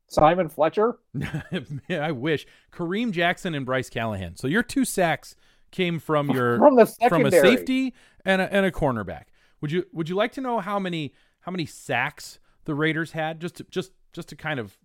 Simon 0.07 0.49
Fletcher. 0.49 1.01
I 1.91 2.13
wish 2.13 2.47
Kareem 2.73 3.11
Jackson 3.11 3.53
and 3.57 3.67
Bryce 3.67 3.91
Callahan. 3.91 4.37
So 4.37 4.47
your 4.47 4.63
two 4.63 4.85
sacks 4.85 5.35
came 5.73 5.99
from 5.99 6.31
your 6.31 6.59
from 6.61 6.77
the 6.77 6.87
from 7.09 7.27
a 7.27 7.33
safety 7.33 7.95
and 8.25 8.41
a, 8.41 8.55
and 8.55 8.65
a 8.65 8.71
cornerback. 8.71 9.25
Would 9.61 9.73
you 9.73 9.87
would 9.93 10.09
you 10.09 10.15
like 10.15 10.31
to 10.35 10.41
know 10.41 10.61
how 10.61 10.79
many 10.79 11.15
how 11.41 11.51
many 11.51 11.67
sacks 11.67 12.39
the 12.65 12.77
Raiders 12.77 13.11
had 13.11 13.41
just 13.41 13.57
to, 13.57 13.65
just 13.65 13.91
just 14.13 14.29
to 14.29 14.37
kind 14.37 14.61
of 14.61 14.79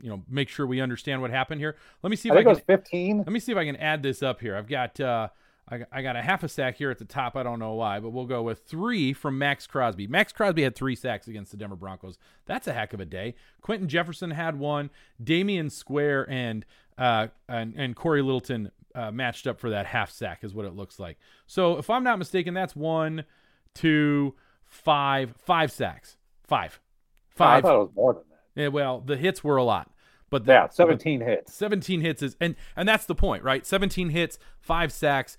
you 0.00 0.10
know 0.10 0.22
make 0.28 0.48
sure 0.48 0.66
we 0.66 0.80
understand 0.80 1.20
what 1.20 1.30
happened 1.30 1.60
here? 1.60 1.76
Let 2.02 2.10
me 2.10 2.16
see 2.16 2.28
if 2.28 2.34
I, 2.34 2.38
I, 2.38 2.42
can, 2.42 2.50
it 2.50 2.54
was 2.54 2.60
15. 2.60 3.18
Let 3.18 3.28
me 3.28 3.40
see 3.40 3.52
if 3.52 3.58
I 3.58 3.64
can 3.64 3.76
add 3.76 4.02
this 4.02 4.22
up 4.22 4.40
here. 4.40 4.56
I've 4.56 4.68
got 4.68 4.98
uh 5.00 5.28
I, 5.70 5.84
I 5.92 6.02
got 6.02 6.16
a 6.16 6.22
half 6.22 6.42
a 6.42 6.48
sack 6.48 6.76
here 6.76 6.90
at 6.90 6.98
the 6.98 7.04
top. 7.04 7.36
I 7.36 7.42
don't 7.42 7.58
know 7.58 7.74
why, 7.74 8.00
but 8.00 8.10
we'll 8.10 8.26
go 8.26 8.42
with 8.42 8.64
three 8.64 9.12
from 9.12 9.38
Maxx 9.38 9.66
Crosby. 9.66 10.06
Maxx 10.06 10.32
Crosby 10.32 10.62
had 10.62 10.74
three 10.74 10.96
sacks 10.96 11.28
against 11.28 11.52
the 11.52 11.56
Denver 11.56 11.76
Broncos. 11.76 12.18
That's 12.46 12.66
a 12.66 12.72
heck 12.72 12.92
of 12.92 13.00
a 13.00 13.04
day. 13.04 13.34
Quinton 13.60 13.88
Jefferson 13.88 14.32
had 14.32 14.58
one. 14.58 14.90
Damion 15.22 15.70
Square 15.70 16.28
and 16.28 16.66
uh, 16.98 17.28
and, 17.48 17.74
and 17.76 17.96
Cory 17.96 18.22
Littleton 18.22 18.70
uh, 18.94 19.10
matched 19.10 19.46
up 19.46 19.58
for 19.58 19.70
that 19.70 19.86
half 19.86 20.10
sack, 20.10 20.44
is 20.44 20.52
what 20.52 20.66
it 20.66 20.74
looks 20.74 20.98
like. 20.98 21.18
So 21.46 21.78
if 21.78 21.88
I'm 21.88 22.04
not 22.04 22.18
mistaken, 22.18 22.54
that's 22.54 22.76
one, 22.76 23.24
two, 23.74 24.34
five, 24.66 25.34
five 25.38 25.72
sacks. 25.72 26.16
Five. 26.42 26.80
Five. 27.30 27.64
I 27.64 27.68
thought 27.68 27.74
it 27.74 27.78
was 27.78 27.90
more 27.94 28.12
than 28.14 28.22
that. 28.30 28.31
Yeah, 28.54 28.68
well, 28.68 29.00
the 29.00 29.16
hits 29.16 29.42
were 29.42 29.56
a 29.56 29.64
lot. 29.64 29.90
But 30.30 30.46
the, 30.46 30.52
yeah, 30.52 30.68
17 30.68 31.20
hits. 31.20 31.54
17 31.54 32.00
hits 32.00 32.22
is 32.22 32.36
and 32.40 32.56
and 32.74 32.88
that's 32.88 33.04
the 33.04 33.14
point, 33.14 33.44
right? 33.44 33.66
17 33.66 34.08
hits, 34.08 34.38
5 34.60 34.90
sacks. 34.90 35.36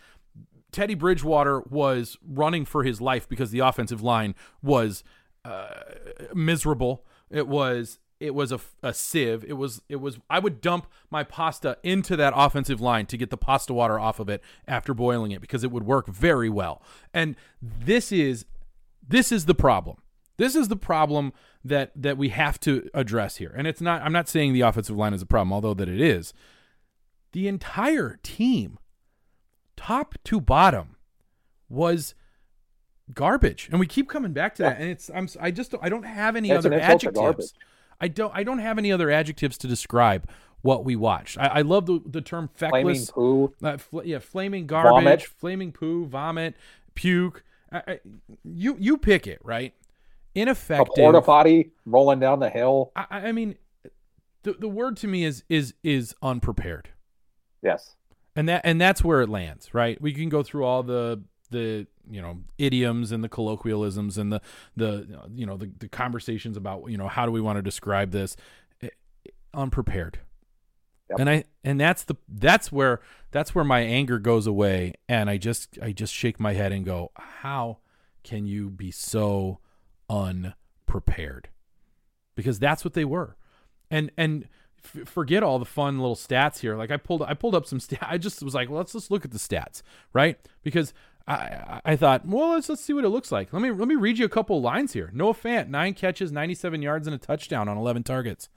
Teddy 0.71 0.95
Bridgewater 0.95 1.61
was 1.61 2.17
running 2.27 2.65
for 2.65 2.83
his 2.83 3.01
life 3.01 3.27
because 3.27 3.51
the 3.51 3.59
offensive 3.59 4.01
line 4.01 4.35
was 4.61 5.03
uh, 5.45 5.67
miserable. 6.33 7.05
It 7.29 7.47
was 7.47 7.99
it 8.19 8.33
was 8.33 8.51
a, 8.51 8.59
a 8.81 8.93
sieve. 8.93 9.43
It 9.45 9.53
was 9.53 9.81
it 9.89 9.97
was 9.97 10.19
I 10.29 10.39
would 10.39 10.61
dump 10.61 10.87
my 11.09 11.23
pasta 11.23 11.77
into 11.83 12.15
that 12.15 12.33
offensive 12.35 12.79
line 12.79 13.05
to 13.07 13.17
get 13.17 13.29
the 13.31 13.37
pasta 13.37 13.73
water 13.73 13.99
off 13.99 14.19
of 14.19 14.29
it 14.29 14.41
after 14.67 14.93
boiling 14.93 15.31
it 15.31 15.41
because 15.41 15.63
it 15.63 15.71
would 15.71 15.83
work 15.83 16.07
very 16.07 16.49
well. 16.49 16.81
And 17.13 17.35
this 17.61 18.11
is 18.11 18.45
this 19.07 19.31
is 19.31 19.45
the 19.45 19.55
problem. 19.55 19.97
This 20.37 20.55
is 20.55 20.67
the 20.67 20.75
problem 20.77 21.33
that 21.63 21.91
that 21.95 22.17
we 22.17 22.29
have 22.29 22.59
to 22.61 22.89
address 22.93 23.37
here. 23.37 23.53
And 23.55 23.67
it's 23.67 23.81
not 23.81 24.01
I'm 24.01 24.13
not 24.13 24.27
saying 24.27 24.53
the 24.53 24.61
offensive 24.61 24.97
line 24.97 25.13
is 25.13 25.21
a 25.21 25.25
problem, 25.25 25.53
although 25.53 25.73
that 25.73 25.89
it 25.89 26.01
is. 26.01 26.33
The 27.31 27.47
entire 27.47 28.19
team 28.21 28.77
top 29.75 30.15
to 30.25 30.39
bottom 30.39 30.97
was 31.69 32.15
garbage. 33.13 33.69
And 33.71 33.79
we 33.79 33.87
keep 33.87 34.09
coming 34.09 34.33
back 34.33 34.55
to 34.55 34.63
that 34.63 34.79
and 34.79 34.89
it's 34.89 35.09
I'm 35.13 35.27
I 35.39 35.51
just 35.51 35.73
I 35.81 35.89
don't 35.89 36.03
have 36.03 36.35
any 36.35 36.49
That's 36.49 36.65
other 36.65 36.79
adjectives. 36.79 37.53
I 37.99 38.07
don't 38.07 38.31
I 38.35 38.43
don't 38.43 38.59
have 38.59 38.77
any 38.77 38.91
other 38.91 39.09
adjectives 39.09 39.57
to 39.59 39.67
describe 39.67 40.27
what 40.61 40.85
we 40.85 40.95
watched. 40.95 41.37
I, 41.37 41.45
I 41.47 41.61
love 41.61 41.85
the 41.85 42.01
the 42.05 42.21
term 42.21 42.49
feckless. 42.53 43.09
Flaming 43.09 43.49
poo. 43.51 43.53
Uh, 43.63 43.77
fl- 43.77 44.03
yeah, 44.03 44.19
flaming 44.19 44.65
garbage, 44.67 45.03
Vomit. 45.03 45.23
flaming 45.23 45.71
poo, 45.71 46.05
vomit, 46.05 46.55
puke. 46.95 47.43
I, 47.71 47.83
I, 47.87 47.99
you 48.43 48.75
you 48.79 48.97
pick 48.97 49.27
it, 49.27 49.39
right? 49.43 49.73
A 50.35 50.39
Ineffective. 50.39 50.95
porta 50.95 51.21
potty 51.21 51.71
rolling 51.85 52.19
down 52.19 52.39
the 52.39 52.49
hill. 52.49 52.91
I, 52.95 53.05
I 53.27 53.31
mean, 53.31 53.55
the 54.43 54.53
the 54.53 54.67
word 54.67 54.97
to 54.97 55.07
me 55.07 55.23
is 55.25 55.43
is 55.49 55.73
is 55.83 56.15
unprepared, 56.21 56.89
Yes. 57.61 57.95
and 58.35 58.49
that 58.49 58.61
and 58.63 58.79
that's 58.81 59.03
where 59.03 59.21
it 59.21 59.29
lands, 59.29 59.73
right? 59.73 59.99
We 60.01 60.13
can 60.13 60.29
go 60.29 60.43
through 60.43 60.65
all 60.65 60.83
the 60.83 61.21
the 61.51 61.85
you 62.09 62.21
know 62.21 62.39
idioms 62.57 63.11
and 63.11 63.23
the 63.23 63.29
colloquialisms 63.29 64.17
and 64.17 64.33
the 64.33 64.41
the 64.75 65.21
you 65.35 65.45
know 65.45 65.55
the, 65.55 65.71
the 65.79 65.87
conversations 65.87 66.57
about 66.57 66.89
you 66.89 66.97
know 66.97 67.07
how 67.07 67.25
do 67.25 67.31
we 67.31 67.39
want 67.41 67.57
to 67.57 67.61
describe 67.61 68.11
this 68.11 68.35
Eh, 68.81 68.89
unprepared 69.53 70.19
Yep. 71.11 71.19
and 71.19 71.29
i 71.29 71.43
and 71.63 71.79
that's 71.79 72.03
the 72.03 72.15
that's 72.27 72.71
where 72.71 73.01
that's 73.31 73.53
where 73.53 73.63
my 73.63 73.81
anger 73.81 74.17
goes 74.19 74.47
away 74.47 74.95
and 75.07 75.29
i 75.29 75.37
just 75.37 75.77
i 75.81 75.91
just 75.91 76.13
shake 76.13 76.39
my 76.39 76.53
head 76.53 76.71
and 76.71 76.83
go 76.85 77.11
how 77.15 77.77
can 78.23 78.45
you 78.47 78.69
be 78.69 78.89
so 78.89 79.59
unprepared 80.09 81.49
because 82.35 82.59
that's 82.59 82.83
what 82.83 82.93
they 82.93 83.05
were 83.05 83.35
and 83.89 84.11
and 84.17 84.47
f- 84.83 85.07
forget 85.07 85.43
all 85.43 85.59
the 85.59 85.65
fun 85.65 85.99
little 85.99 86.15
stats 86.15 86.59
here 86.59 86.75
like 86.75 86.91
i 86.91 86.97
pulled 86.97 87.21
i 87.23 87.33
pulled 87.33 87.55
up 87.55 87.65
some 87.65 87.79
stats 87.79 87.97
i 88.07 88.17
just 88.17 88.41
was 88.43 88.53
like 88.53 88.69
well, 88.69 88.77
let's 88.77 88.93
just 88.93 89.11
look 89.11 89.25
at 89.25 89.31
the 89.31 89.39
stats 89.39 89.81
right 90.13 90.37
because 90.63 90.93
I, 91.25 91.79
I 91.85 91.95
thought, 91.95 92.25
well, 92.27 92.51
let's 92.51 92.67
let's 92.67 92.83
see 92.83 92.91
what 92.91 93.05
it 93.05 93.09
looks 93.09 93.31
like. 93.31 93.53
Let 93.53 93.61
me 93.61 93.71
let 93.71 93.87
me 93.87 93.95
read 93.95 94.17
you 94.17 94.25
a 94.25 94.29
couple 94.29 94.61
lines 94.61 94.91
here. 94.91 95.09
Noah 95.13 95.33
Fant, 95.33 95.69
nine 95.69 95.93
catches, 95.93 96.33
ninety-seven 96.33 96.81
yards, 96.81 97.07
and 97.07 97.15
a 97.15 97.17
touchdown 97.17 97.69
on 97.69 97.77
eleven 97.77 98.03
targets. 98.03 98.49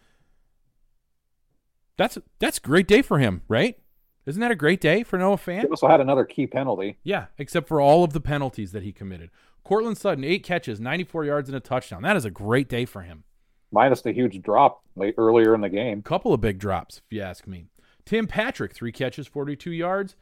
That's 1.96 2.18
that's 2.40 2.58
a 2.58 2.60
great 2.60 2.88
day 2.88 3.02
for 3.02 3.18
him, 3.18 3.42
right? 3.48 3.78
Isn't 4.26 4.40
that 4.40 4.50
a 4.50 4.56
great 4.56 4.80
day 4.80 5.04
for 5.04 5.16
Noah 5.18 5.36
Fant? 5.36 5.62
He 5.62 5.68
also 5.68 5.86
had 5.86 6.00
another 6.00 6.24
key 6.24 6.48
penalty. 6.48 6.98
Yeah, 7.04 7.26
except 7.38 7.68
for 7.68 7.80
all 7.80 8.02
of 8.02 8.12
the 8.12 8.20
penalties 8.20 8.72
that 8.72 8.82
he 8.82 8.92
committed. 8.92 9.30
Courtland 9.66 9.98
Sutton, 9.98 10.22
eight 10.22 10.44
catches, 10.44 10.78
ninety-four 10.78 11.24
yards, 11.24 11.48
and 11.48 11.56
a 11.56 11.60
touchdown. 11.60 12.02
That 12.02 12.16
is 12.16 12.24
a 12.24 12.30
great 12.30 12.68
day 12.68 12.84
for 12.84 13.02
him. 13.02 13.24
minus 13.72 14.00
the 14.00 14.12
huge 14.12 14.40
drop 14.42 14.82
late 14.94 15.14
earlier 15.18 15.54
in 15.56 15.60
the 15.60 15.68
game. 15.68 16.02
couple 16.02 16.32
of 16.32 16.40
big 16.40 16.58
drops, 16.60 16.98
if 17.04 17.12
you 17.12 17.20
ask 17.20 17.48
me. 17.48 17.66
Tim 18.04 18.28
Patrick, 18.28 18.72
three 18.72 18.92
catches, 18.92 19.26
42 19.26 19.72
yards, 19.72 20.14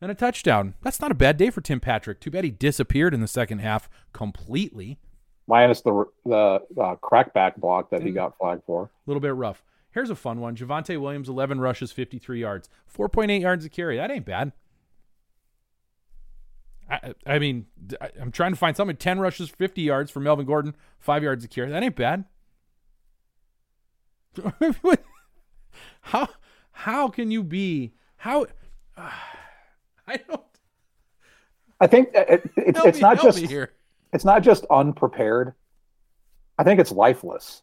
and 0.00 0.10
a 0.10 0.14
touchdown. 0.14 0.72
That's 0.82 0.98
not 0.98 1.10
a 1.10 1.14
bad 1.14 1.36
day 1.36 1.50
for 1.50 1.60
Tim 1.60 1.78
Patrick. 1.78 2.20
Too 2.20 2.30
bad 2.30 2.44
he 2.44 2.50
disappeared 2.50 3.12
in 3.12 3.20
the 3.20 3.28
second 3.28 3.58
half 3.58 3.90
completely. 4.14 4.98
Minus 5.46 5.82
the 5.82 6.06
the 6.24 6.60
uh, 6.80 6.96
crackback 6.96 7.56
block 7.56 7.90
that 7.90 8.02
he 8.02 8.10
Mm. 8.10 8.14
got 8.14 8.38
flagged 8.38 8.62
for. 8.64 8.84
A 8.84 8.88
little 9.06 9.20
bit 9.20 9.34
rough. 9.34 9.62
Here's 9.90 10.08
a 10.08 10.14
fun 10.14 10.40
one. 10.40 10.56
Javonte 10.56 10.98
Williams, 10.98 11.28
11 11.28 11.60
rushes, 11.60 11.92
53 11.92 12.40
yards, 12.40 12.70
4.8 12.96 13.40
yards 13.42 13.64
a 13.64 13.68
carry. 13.68 13.96
That 13.98 14.10
ain't 14.10 14.24
bad. 14.24 14.52
I, 16.90 17.14
I 17.26 17.38
mean, 17.38 17.66
I, 18.00 18.10
am 18.20 18.32
trying 18.32 18.52
to 18.52 18.56
find 18.58 18.76
something. 18.76 18.96
10 18.96 19.20
rushes, 19.20 19.48
50 19.48 19.82
yards 19.82 20.10
for 20.10 20.20
Melvin 20.20 20.46
Gordon, 20.46 20.74
5 20.98 21.22
yards 21.22 21.44
a 21.44 21.48
carry. 21.48 21.70
That 21.70 21.82
ain't 21.82 21.96
bad. 21.96 22.24
how 26.02 26.28
how 26.70 27.08
can 27.08 27.30
you 27.32 27.42
be 27.42 27.92
how 28.16 28.46
I 28.96 30.16
don't 30.28 30.42
I 31.80 31.86
think 31.86 32.08
uh, 32.16 32.20
it, 32.28 32.42
it- 32.56 32.66
it's 32.68 32.84
it's 32.84 32.98
me- 32.98 33.02
not 33.02 33.20
just 33.20 33.38
here. 33.38 33.72
it's 34.12 34.24
not 34.24 34.42
just 34.42 34.64
unprepared. 34.70 35.54
I 36.58 36.62
think 36.64 36.78
it's 36.78 36.92
lifeless. 36.92 37.62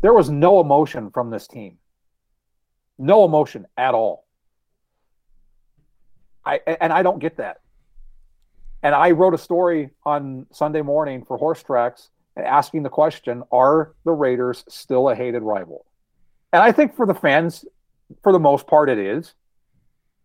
There 0.00 0.12
was 0.12 0.30
no 0.30 0.60
emotion 0.60 1.10
from 1.10 1.30
this 1.30 1.48
team. 1.48 1.78
No 2.98 3.24
emotion 3.24 3.66
at 3.76 3.94
all. 3.94 4.26
I 6.44 6.60
and 6.80 6.92
I 6.92 7.02
don't 7.02 7.18
get 7.18 7.38
that. 7.38 7.60
And 8.82 8.94
I 8.94 9.10
wrote 9.10 9.34
a 9.34 9.38
story 9.38 9.90
on 10.04 10.46
Sunday 10.52 10.82
morning 10.82 11.24
for 11.24 11.36
Horse 11.36 11.62
Tracks 11.62 12.10
and 12.36 12.46
asking 12.46 12.84
the 12.84 12.88
question, 12.88 13.42
are 13.50 13.94
the 14.04 14.12
Raiders 14.12 14.64
still 14.68 15.08
a 15.08 15.14
hated 15.14 15.42
rival? 15.42 15.84
And 16.52 16.62
I 16.62 16.72
think 16.72 16.94
for 16.94 17.04
the 17.04 17.14
fans, 17.14 17.64
for 18.22 18.32
the 18.32 18.38
most 18.38 18.66
part, 18.66 18.88
it 18.88 18.98
is. 18.98 19.34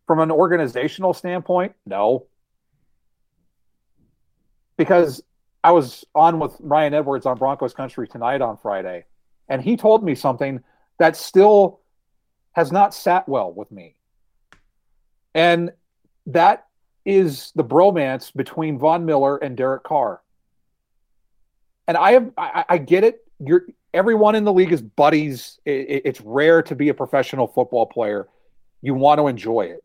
From 0.05 0.19
an 0.19 0.31
organizational 0.31 1.13
standpoint, 1.13 1.73
no. 1.85 2.27
Because 4.77 5.23
I 5.63 5.71
was 5.71 6.03
on 6.13 6.39
with 6.39 6.55
Ryan 6.59 6.93
Edwards 6.93 7.25
on 7.25 7.37
Broncos 7.37 7.73
Country 7.73 8.07
tonight 8.07 8.41
on 8.41 8.57
Friday, 8.57 9.05
and 9.47 9.61
he 9.61 9.77
told 9.77 10.03
me 10.03 10.13
something 10.13 10.61
that 10.99 11.15
still 11.15 11.79
has 12.51 12.71
not 12.71 12.93
sat 12.93 13.27
well 13.27 13.51
with 13.51 13.71
me. 13.71 13.95
And 15.33 15.71
that 16.27 16.67
is 17.05 17.51
the 17.55 17.63
bromance 17.63 18.33
between 18.33 18.79
Von 18.79 19.05
Miller 19.05 19.37
and 19.37 19.57
Derek 19.57 19.83
Carr. 19.83 20.21
And 21.87 21.97
I 21.97 22.11
have 22.13 22.31
I, 22.37 22.65
I 22.69 22.77
get 22.77 23.03
it. 23.03 23.25
You're 23.39 23.65
everyone 23.93 24.35
in 24.35 24.43
the 24.43 24.53
league 24.53 24.71
is 24.71 24.81
buddies. 24.81 25.59
It, 25.65 26.01
it's 26.05 26.21
rare 26.21 26.61
to 26.63 26.75
be 26.75 26.89
a 26.89 26.93
professional 26.93 27.47
football 27.47 27.85
player. 27.85 28.27
You 28.81 28.93
want 28.93 29.19
to 29.19 29.27
enjoy 29.27 29.63
it. 29.63 29.83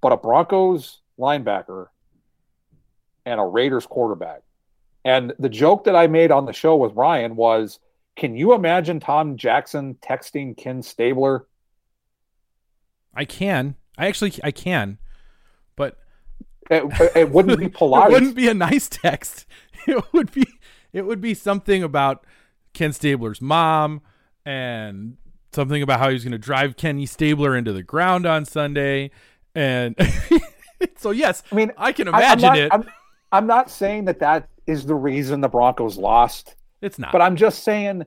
But 0.00 0.12
a 0.12 0.16
Broncos 0.16 1.00
linebacker 1.18 1.88
and 3.24 3.40
a 3.40 3.44
Raiders 3.44 3.86
quarterback. 3.86 4.42
And 5.04 5.32
the 5.38 5.48
joke 5.48 5.84
that 5.84 5.96
I 5.96 6.06
made 6.06 6.30
on 6.30 6.46
the 6.46 6.52
show 6.52 6.76
with 6.76 6.92
Ryan 6.94 7.36
was 7.36 7.78
can 8.16 8.36
you 8.36 8.54
imagine 8.54 9.00
Tom 9.00 9.36
Jackson 9.36 9.96
texting 10.02 10.56
Ken 10.56 10.82
Stabler? 10.82 11.46
I 13.14 13.24
can. 13.24 13.76
I 13.98 14.06
actually 14.06 14.34
I 14.42 14.50
can. 14.50 14.98
But 15.76 15.98
it, 16.70 16.84
it 17.16 17.30
wouldn't 17.30 17.58
be 17.58 17.68
polite. 17.68 18.08
it 18.10 18.12
wouldn't 18.12 18.36
be 18.36 18.48
a 18.48 18.54
nice 18.54 18.88
text. 18.88 19.46
It 19.86 20.02
would 20.14 20.32
be 20.32 20.46
it 20.94 21.02
would 21.02 21.20
be 21.20 21.34
something 21.34 21.82
about 21.82 22.24
Ken 22.72 22.94
Stabler's 22.94 23.42
mom 23.42 24.00
and 24.46 25.18
something 25.52 25.82
about 25.82 26.00
how 26.00 26.08
he's 26.08 26.24
going 26.24 26.32
to 26.32 26.38
drive 26.38 26.78
Kenny 26.78 27.04
Stabler 27.04 27.54
into 27.54 27.70
the 27.70 27.82
ground 27.82 28.24
on 28.24 28.46
Sunday 28.46 29.10
and 29.54 29.94
so 30.96 31.10
yes, 31.10 31.42
I 31.52 31.54
mean 31.54 31.72
I 31.76 31.92
can 31.92 32.08
imagine 32.08 32.48
I, 32.48 32.56
it. 32.56 32.68
I'm, 32.72 32.88
I'm 33.30 33.46
not 33.46 33.70
saying 33.70 34.06
that 34.06 34.20
that 34.20 34.48
is 34.66 34.86
the 34.86 34.94
reason 34.94 35.40
the 35.40 35.48
Broncos 35.48 35.98
lost. 35.98 36.56
It's 36.80 36.98
not. 36.98 37.12
But 37.12 37.20
I'm 37.20 37.36
just 37.36 37.62
saying 37.62 38.04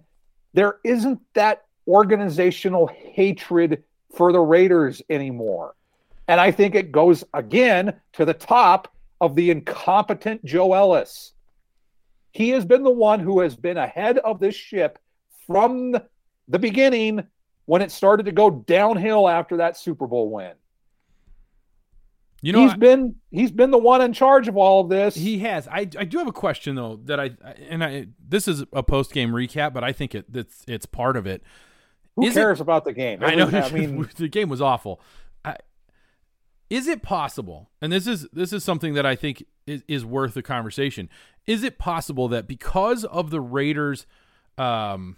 there 0.54 0.80
isn't 0.84 1.20
that 1.36 1.66
organizational 1.88 2.88
hatred 2.88 3.84
for 4.16 4.32
the 4.32 4.40
Raiders 4.40 5.02
anymore. 5.10 5.76
And 6.28 6.42
I 6.42 6.52
think 6.52 6.76
it 6.76 6.92
goes 6.92 7.24
again 7.34 7.94
to 8.14 8.26
the 8.26 8.34
top 8.34 8.94
of 9.22 9.36
the 9.36 9.50
incompetent 9.50 10.44
Joe 10.44 10.74
Ellis. 10.74 11.34
He 12.32 12.50
has 12.50 12.66
been 12.66 12.84
the 12.84 12.92
one 12.92 13.20
who 13.20 13.40
has 13.40 13.56
been 13.56 13.78
ahead 13.78 14.18
of 14.20 14.40
this 14.40 14.56
ship 14.56 15.00
from 15.48 15.96
the 16.48 16.60
beginning 16.60 17.26
when 17.66 17.82
it 17.82 17.92
started 17.92 18.26
to 18.26 18.32
go 18.32 18.50
downhill 18.50 19.28
after 19.28 19.58
that 19.58 19.78
Super 19.78 20.08
Bowl 20.08 20.30
win. 20.30 20.54
You 22.42 22.54
know, 22.54 22.62
he's 22.62 22.74
I, 22.74 22.78
been 22.78 23.16
he's 23.32 23.52
been 23.52 23.72
the 23.72 23.80
one 23.80 24.02
in 24.02 24.14
charge 24.14 24.48
of 24.48 24.56
all 24.56 24.82
of 24.82 24.90
this. 24.90 25.16
He 25.16 25.40
has. 25.40 25.68
I, 25.68 25.80
I 25.80 26.06
do 26.06 26.20
have 26.20 26.28
a 26.28 26.32
question 26.32 26.76
though 26.76 26.98
that 27.06 27.20
I 27.20 27.32
and 27.68 27.84
I 27.84 28.08
this 28.26 28.48
is 28.48 28.64
a 28.72 28.84
post 28.84 29.12
game 29.12 29.32
recap, 29.32 29.74
but 29.74 29.84
I 29.84 29.92
think 29.92 30.14
it 30.14 30.26
it's 30.34 30.64
it's 30.68 30.86
part 30.86 31.18
of 31.18 31.26
it. 31.26 31.42
Who 32.16 32.26
is 32.28 32.36
cares 32.36 32.60
it, 32.60 32.64
about 32.64 32.86
the 32.86 32.94
game? 32.94 33.24
I 33.24 33.34
know. 33.34 33.48
I 33.48 33.70
mean, 33.74 34.08
the 34.18 34.28
game 34.28 34.50
was 34.50 34.62
awful. 34.62 35.02
Is 36.70 36.88
it 36.88 37.02
possible? 37.02 37.70
And 37.82 37.92
this 37.92 38.08
is 38.08 38.28
this 38.34 38.52
is 38.52 38.64
something 38.64 38.94
that 38.94 39.06
I 39.06 39.16
think 39.16 39.46
is, 39.66 39.84
is 39.88 40.06
worth 40.06 40.34
the 40.34 40.42
conversation. 40.42 41.10
Is 41.46 41.64
it 41.64 41.78
possible 41.78 42.28
that 42.28 42.48
because 42.48 43.06
of 43.06 43.30
the 43.30 43.40
Raiders' 43.40 44.06
um, 44.58 45.16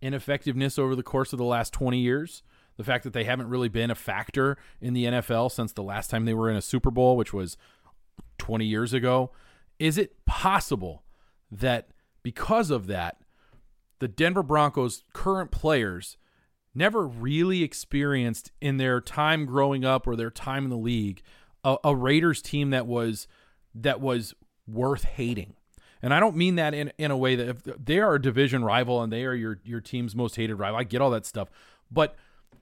ineffectiveness 0.00 0.78
over 0.78 0.94
the 0.94 1.02
course 1.02 1.32
of 1.32 1.38
the 1.38 1.44
last 1.44 1.72
twenty 1.72 1.98
years? 1.98 2.42
the 2.76 2.84
fact 2.84 3.04
that 3.04 3.12
they 3.12 3.24
haven't 3.24 3.48
really 3.48 3.68
been 3.68 3.90
a 3.90 3.94
factor 3.94 4.56
in 4.80 4.94
the 4.94 5.06
NFL 5.06 5.50
since 5.50 5.72
the 5.72 5.82
last 5.82 6.10
time 6.10 6.24
they 6.24 6.34
were 6.34 6.50
in 6.50 6.56
a 6.56 6.62
Super 6.62 6.90
Bowl, 6.90 7.16
which 7.16 7.32
was 7.32 7.56
20 8.38 8.64
years 8.64 8.92
ago. 8.92 9.30
Is 9.78 9.98
it 9.98 10.24
possible 10.24 11.02
that 11.50 11.88
because 12.22 12.70
of 12.70 12.86
that, 12.86 13.18
the 13.98 14.08
Denver 14.08 14.42
Broncos' 14.42 15.04
current 15.12 15.50
players 15.50 16.16
never 16.76 17.06
really 17.06 17.62
experienced 17.62 18.52
in 18.60 18.76
their 18.76 19.00
time 19.00 19.46
growing 19.46 19.84
up 19.84 20.06
or 20.06 20.16
their 20.16 20.30
time 20.30 20.64
in 20.64 20.70
the 20.70 20.76
league 20.76 21.22
a, 21.64 21.76
a 21.84 21.94
Raiders 21.94 22.40
team 22.42 22.70
that 22.70 22.86
was 22.86 23.26
that 23.74 24.00
was 24.00 24.34
worth 24.66 25.04
hating? 25.04 25.54
And 26.02 26.14
I 26.14 26.20
don't 26.20 26.36
mean 26.36 26.56
that 26.56 26.74
in, 26.74 26.92
in 26.98 27.10
a 27.10 27.16
way 27.16 27.34
that 27.36 27.48
if 27.48 27.62
they 27.84 27.98
are 27.98 28.14
a 28.14 28.22
division 28.22 28.64
rival 28.64 29.02
and 29.02 29.12
they 29.12 29.24
are 29.24 29.34
your 29.34 29.60
your 29.64 29.80
team's 29.80 30.14
most 30.14 30.36
hated 30.36 30.56
rival. 30.56 30.78
I 30.78 30.84
get 30.84 31.00
all 31.00 31.10
that 31.10 31.26
stuff. 31.26 31.48
But 31.90 32.16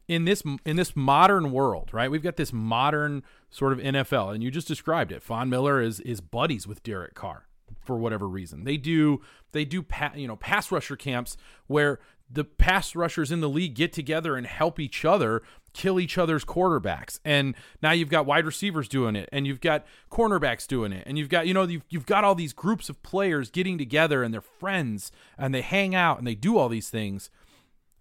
in 0.08 0.24
this 0.24 0.42
in 0.64 0.76
this 0.76 0.94
modern 0.94 1.50
world, 1.50 1.90
right? 1.92 2.10
We've 2.10 2.22
got 2.22 2.36
this 2.36 2.52
modern 2.52 3.22
sort 3.50 3.72
of 3.72 3.78
NFL, 3.78 4.34
and 4.34 4.42
you 4.42 4.50
just 4.50 4.68
described 4.68 5.12
it. 5.12 5.22
Von 5.22 5.48
Miller 5.48 5.80
is 5.80 6.00
is 6.00 6.20
buddies 6.20 6.66
with 6.66 6.82
Derek 6.82 7.14
Carr 7.14 7.46
for 7.84 7.96
whatever 7.96 8.28
reason. 8.28 8.64
They 8.64 8.76
do 8.76 9.22
they 9.52 9.64
do 9.64 9.82
pa- 9.82 10.12
you 10.14 10.28
know 10.28 10.36
pass 10.36 10.70
rusher 10.70 10.96
camps 10.96 11.36
where 11.66 12.00
the 12.30 12.44
pass 12.44 12.96
rushers 12.96 13.30
in 13.30 13.40
the 13.40 13.48
league 13.48 13.74
get 13.74 13.92
together 13.92 14.36
and 14.36 14.46
help 14.46 14.80
each 14.80 15.04
other 15.04 15.42
kill 15.74 16.00
each 16.00 16.16
other's 16.16 16.44
quarterbacks. 16.44 17.18
And 17.24 17.54
now 17.82 17.90
you've 17.90 18.08
got 18.08 18.26
wide 18.26 18.46
receivers 18.46 18.88
doing 18.88 19.16
it 19.16 19.28
and 19.32 19.46
you've 19.46 19.60
got 19.60 19.84
cornerbacks 20.10 20.66
doing 20.66 20.92
it. 20.92 21.02
And 21.06 21.18
you've 21.18 21.28
got, 21.28 21.46
you 21.46 21.52
know, 21.52 21.64
you've, 21.64 21.84
you've 21.90 22.06
got 22.06 22.24
all 22.24 22.34
these 22.34 22.52
groups 22.52 22.88
of 22.88 23.02
players 23.02 23.50
getting 23.50 23.76
together 23.76 24.22
and 24.22 24.32
they're 24.32 24.40
friends 24.40 25.12
and 25.36 25.52
they 25.52 25.62
hang 25.62 25.94
out 25.94 26.18
and 26.18 26.26
they 26.26 26.36
do 26.36 26.56
all 26.56 26.68
these 26.68 26.88
things. 26.88 27.28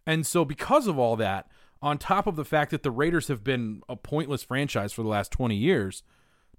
And 0.05 0.25
so 0.25 0.45
because 0.45 0.87
of 0.87 0.97
all 0.97 1.15
that, 1.17 1.47
on 1.81 1.97
top 1.97 2.27
of 2.27 2.37
the 2.37 2.45
fact 2.45 2.71
that 2.71 2.83
the 2.83 2.91
Raiders 2.91 3.27
have 3.27 3.43
been 3.43 3.81
a 3.89 3.95
pointless 3.95 4.43
franchise 4.43 4.93
for 4.93 5.01
the 5.01 5.09
last 5.09 5.31
20 5.31 5.55
years, 5.55 6.03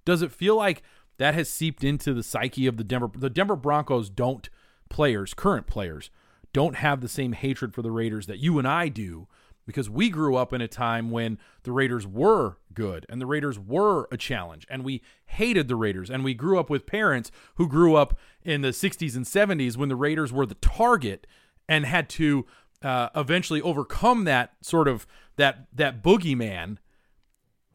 does 0.03 0.21
it 0.21 0.31
feel 0.31 0.55
like 0.55 0.83
that 1.17 1.33
has 1.33 1.49
seeped 1.49 1.83
into 1.83 2.13
the 2.13 2.21
psyche 2.21 2.67
of 2.67 2.77
the 2.77 2.83
Denver 2.83 3.09
the 3.15 3.29
Denver 3.29 3.55
Broncos 3.55 4.09
don't 4.09 4.49
players, 4.89 5.33
current 5.33 5.65
players, 5.65 6.11
don't 6.55 6.77
have 6.77 7.01
the 7.01 7.09
same 7.09 7.33
hatred 7.33 7.73
for 7.73 7.81
the 7.81 7.91
Raiders 7.91 8.27
that 8.27 8.39
you 8.39 8.57
and 8.57 8.65
I 8.65 8.87
do 8.87 9.27
because 9.65 9.89
we 9.89 10.09
grew 10.09 10.37
up 10.37 10.53
in 10.53 10.61
a 10.61 10.69
time 10.69 11.11
when 11.11 11.37
the 11.63 11.73
Raiders 11.73 12.07
were 12.07 12.59
good 12.73 13.05
and 13.09 13.19
the 13.19 13.25
Raiders 13.25 13.59
were 13.59 14.07
a 14.09 14.15
challenge 14.15 14.65
and 14.69 14.85
we 14.85 15.01
hated 15.25 15.67
the 15.67 15.75
Raiders 15.75 16.09
and 16.09 16.23
we 16.23 16.33
grew 16.33 16.57
up 16.57 16.69
with 16.69 16.85
parents 16.85 17.29
who 17.55 17.67
grew 17.67 17.95
up 17.95 18.17
in 18.41 18.61
the 18.61 18.69
60s 18.69 19.17
and 19.17 19.25
70s 19.25 19.75
when 19.75 19.89
the 19.89 19.97
Raiders 19.97 20.31
were 20.31 20.45
the 20.45 20.55
target 20.55 21.27
and 21.67 21.85
had 21.85 22.07
to 22.11 22.45
uh, 22.81 23.09
eventually 23.13 23.61
overcome 23.61 24.23
that 24.23 24.53
sort 24.61 24.87
of 24.87 25.05
that 25.35 25.67
that 25.73 26.01
boogeyman 26.01 26.77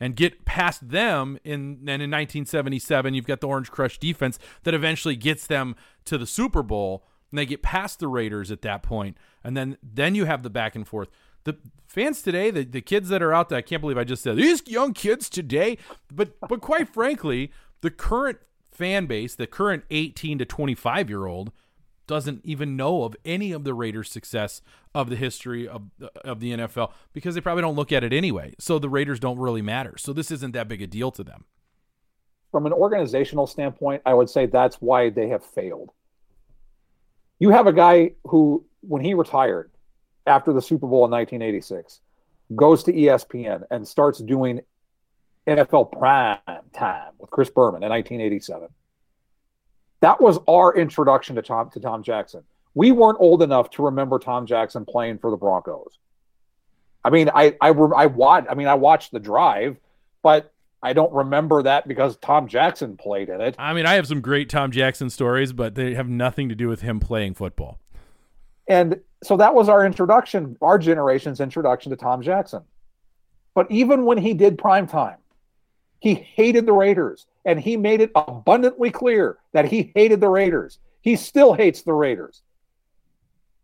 and 0.01 0.17
get 0.17 0.47
past 0.47 0.89
them 0.89 1.39
in 1.45 1.81
and 1.87 2.01
in 2.01 2.11
1977 2.11 3.13
you've 3.13 3.27
got 3.27 3.43
the 3.43 3.47
orange 3.47 3.71
crush 3.71 3.99
defense 3.99 4.39
that 4.63 4.73
eventually 4.73 5.17
gets 5.17 5.47
them 5.47 5.77
to 6.07 6.17
the 6.17 6.27
super 6.27 6.63
bowl 6.63 7.05
and 7.31 7.39
they 7.39 7.47
get 7.47 7.63
past 7.63 7.99
the 7.99 8.09
raiders 8.09 8.51
at 8.51 8.63
that 8.63 8.83
point 8.83 9.17
and 9.45 9.57
then 9.57 9.77
then 9.83 10.15
you 10.15 10.25
have 10.25 10.43
the 10.43 10.51
back 10.51 10.75
and 10.75 10.87
forth 10.87 11.09
the 11.45 11.57
fans 11.87 12.23
today 12.23 12.51
the, 12.51 12.65
the 12.65 12.81
kids 12.81 13.09
that 13.09 13.23
are 13.23 13.33
out 13.33 13.49
there 13.49 13.59
i 13.59 13.63
can't 13.63 13.81
believe 13.81 13.99
i 13.99 14.05
just 14.05 14.23
said 14.23 14.37
these 14.37 14.67
young 14.67 14.93
kids 14.93 15.29
today 15.29 15.77
but 16.13 16.33
but 16.49 16.61
quite 16.61 16.89
frankly 16.93 17.51
the 17.81 17.91
current 17.91 18.39
fan 18.71 19.07
base 19.07 19.35
the 19.35 19.47
current 19.47 19.85
18 19.91 20.39
to 20.39 20.45
25 20.45 21.09
year 21.09 21.27
old 21.27 21.53
doesn't 22.11 22.45
even 22.45 22.77
know 22.77 23.05
of 23.05 23.15
any 23.25 23.53
of 23.53 23.63
the 23.63 23.73
Raiders' 23.73 24.11
success 24.11 24.63
of 24.97 25.11
the 25.11 25.15
history 25.15 25.69
of 25.69 25.83
of 26.25 26.41
the 26.41 26.51
NFL 26.51 26.91
because 27.13 27.37
they 27.37 27.41
probably 27.41 27.63
don't 27.63 27.77
look 27.77 27.93
at 27.93 28.03
it 28.03 28.13
anyway. 28.13 28.53
So 28.59 28.81
the 28.81 28.89
Raiders 28.89 29.21
don't 29.21 29.39
really 29.39 29.63
matter. 29.63 29.97
So 29.97 30.13
this 30.13 30.33
isn't 30.33 30.51
that 30.51 30.67
big 30.67 30.83
a 30.83 30.89
deal 30.89 31.13
to 31.13 31.23
them. 31.23 31.45
From 32.51 32.67
an 32.67 32.73
organizational 32.73 33.47
standpoint, 33.47 34.03
I 34.05 34.15
would 34.15 34.29
say 34.29 34.47
that's 34.47 34.81
why 34.81 35.11
they 35.11 35.29
have 35.29 35.45
failed. 35.45 35.93
You 37.41 37.51
have 37.51 37.67
a 37.67 37.73
guy 37.73 38.13
who, 38.25 38.65
when 38.83 39.03
he 39.03 39.15
retired 39.15 39.71
after 40.27 40.53
the 40.53 40.63
Super 40.63 40.87
Bowl 40.87 41.05
in 41.05 41.11
1986, 41.11 42.01
goes 42.55 42.85
to 42.85 42.93
ESPN 42.93 43.65
and 43.71 43.87
starts 43.87 44.21
doing 44.21 44.61
NFL 45.49 45.91
prime 45.91 46.39
time 46.73 47.13
with 47.19 47.31
Chris 47.31 47.51
Berman 47.51 47.83
in 47.83 47.89
1987 47.89 48.69
that 50.01 50.21
was 50.21 50.39
our 50.49 50.77
introduction 50.77 51.37
to 51.37 51.43
Tom 51.43 51.71
to 51.71 51.81
Tom 51.81 52.03
Jackson. 52.03 52.43
We 52.75 52.93
weren't 52.93 53.19
old 53.21 53.43
enough 53.43 53.71
to 53.71 53.85
remember 53.85 54.19
Tom 54.19 54.47
Jackson 54.47 54.85
playing 54.85 55.19
for 55.19 55.31
the 55.31 55.37
Broncos. 55.37 55.99
I 57.05 57.11
mean, 57.11 57.31
I 57.35 57.57
I 57.61 57.69
I 57.69 58.07
watched. 58.07 58.49
I 58.51 58.55
mean, 58.55 58.67
I 58.67 58.75
watched 58.75 59.13
the 59.13 59.21
drive, 59.21 59.77
but 60.23 60.53
I 60.83 60.93
don't 60.93 61.13
remember 61.13 61.63
that 61.63 61.87
because 61.87 62.17
Tom 62.19 62.49
Jackson 62.49 62.97
played 62.97 63.29
in 63.29 63.41
it. 63.41 63.55
I 63.59 63.75
mean, 63.75 63.87
I 63.87 63.95
have 63.95 64.07
some 64.07 64.21
great 64.21 64.49
Tom 64.49 64.71
Jackson 64.71 65.11
stories, 65.11 65.53
but 65.53 65.75
they 65.75 65.95
have 65.95 66.09
nothing 66.09 66.49
to 66.49 66.55
do 66.55 66.69
with 66.69 66.81
him 66.81 67.01
playing 67.01 67.35
football. 67.35 67.79
And 68.67 69.01
so 69.23 69.37
that 69.37 69.55
was 69.55 69.69
our 69.69 69.85
introduction, 69.85 70.57
our 70.63 70.79
generation's 70.79 71.41
introduction 71.41 71.91
to 71.91 71.97
Tom 71.97 72.23
Jackson. 72.23 72.63
But 73.55 73.71
even 73.71 74.05
when 74.05 74.17
he 74.17 74.33
did 74.33 74.57
prime 74.57 74.87
time, 74.87 75.19
he 75.99 76.15
hated 76.15 76.65
the 76.65 76.73
Raiders, 76.73 77.27
and 77.45 77.61
he 77.61 77.77
made 77.77 78.01
it 78.01 78.11
abundantly 78.15 78.91
clear 78.91 79.39
that 79.53 79.67
he 79.67 79.93
hated 79.95 80.21
the 80.21 80.29
Raiders. 80.29 80.79
He 81.03 81.17
still 81.17 81.53
hates 81.53 81.83
the 81.83 81.93
Raiders. 81.93 82.43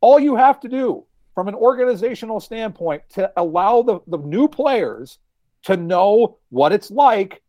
All 0.03 0.21
you 0.21 0.37
have 0.37 0.61
to 0.61 0.69
do 0.69 1.05
from 1.35 1.49
an 1.49 1.55
organizational 1.55 2.41
standpoint 2.41 3.03
to 3.11 3.33
allow 3.39 3.83
the, 3.83 4.01
the 4.07 4.19
new 4.19 4.49
players 4.49 5.19
to 5.67 5.77
know 5.77 6.39
what 6.51 6.73
it's 6.73 6.91
like, 6.91 7.43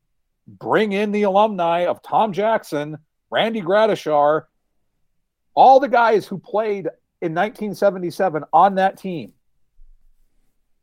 bring 0.47 0.91
in 0.91 1.11
the 1.11 1.23
alumni 1.23 1.85
of 1.85 2.01
Tom 2.01 2.33
Jackson, 2.33 2.97
Randy 3.29 3.61
Gradishar, 3.61 4.43
all 5.53 5.79
the 5.79 5.87
guys 5.87 6.25
who 6.25 6.39
played 6.39 6.87
in 7.21 7.33
1977 7.33 8.43
on 8.51 8.75
that 8.75 8.97
team. 8.97 9.33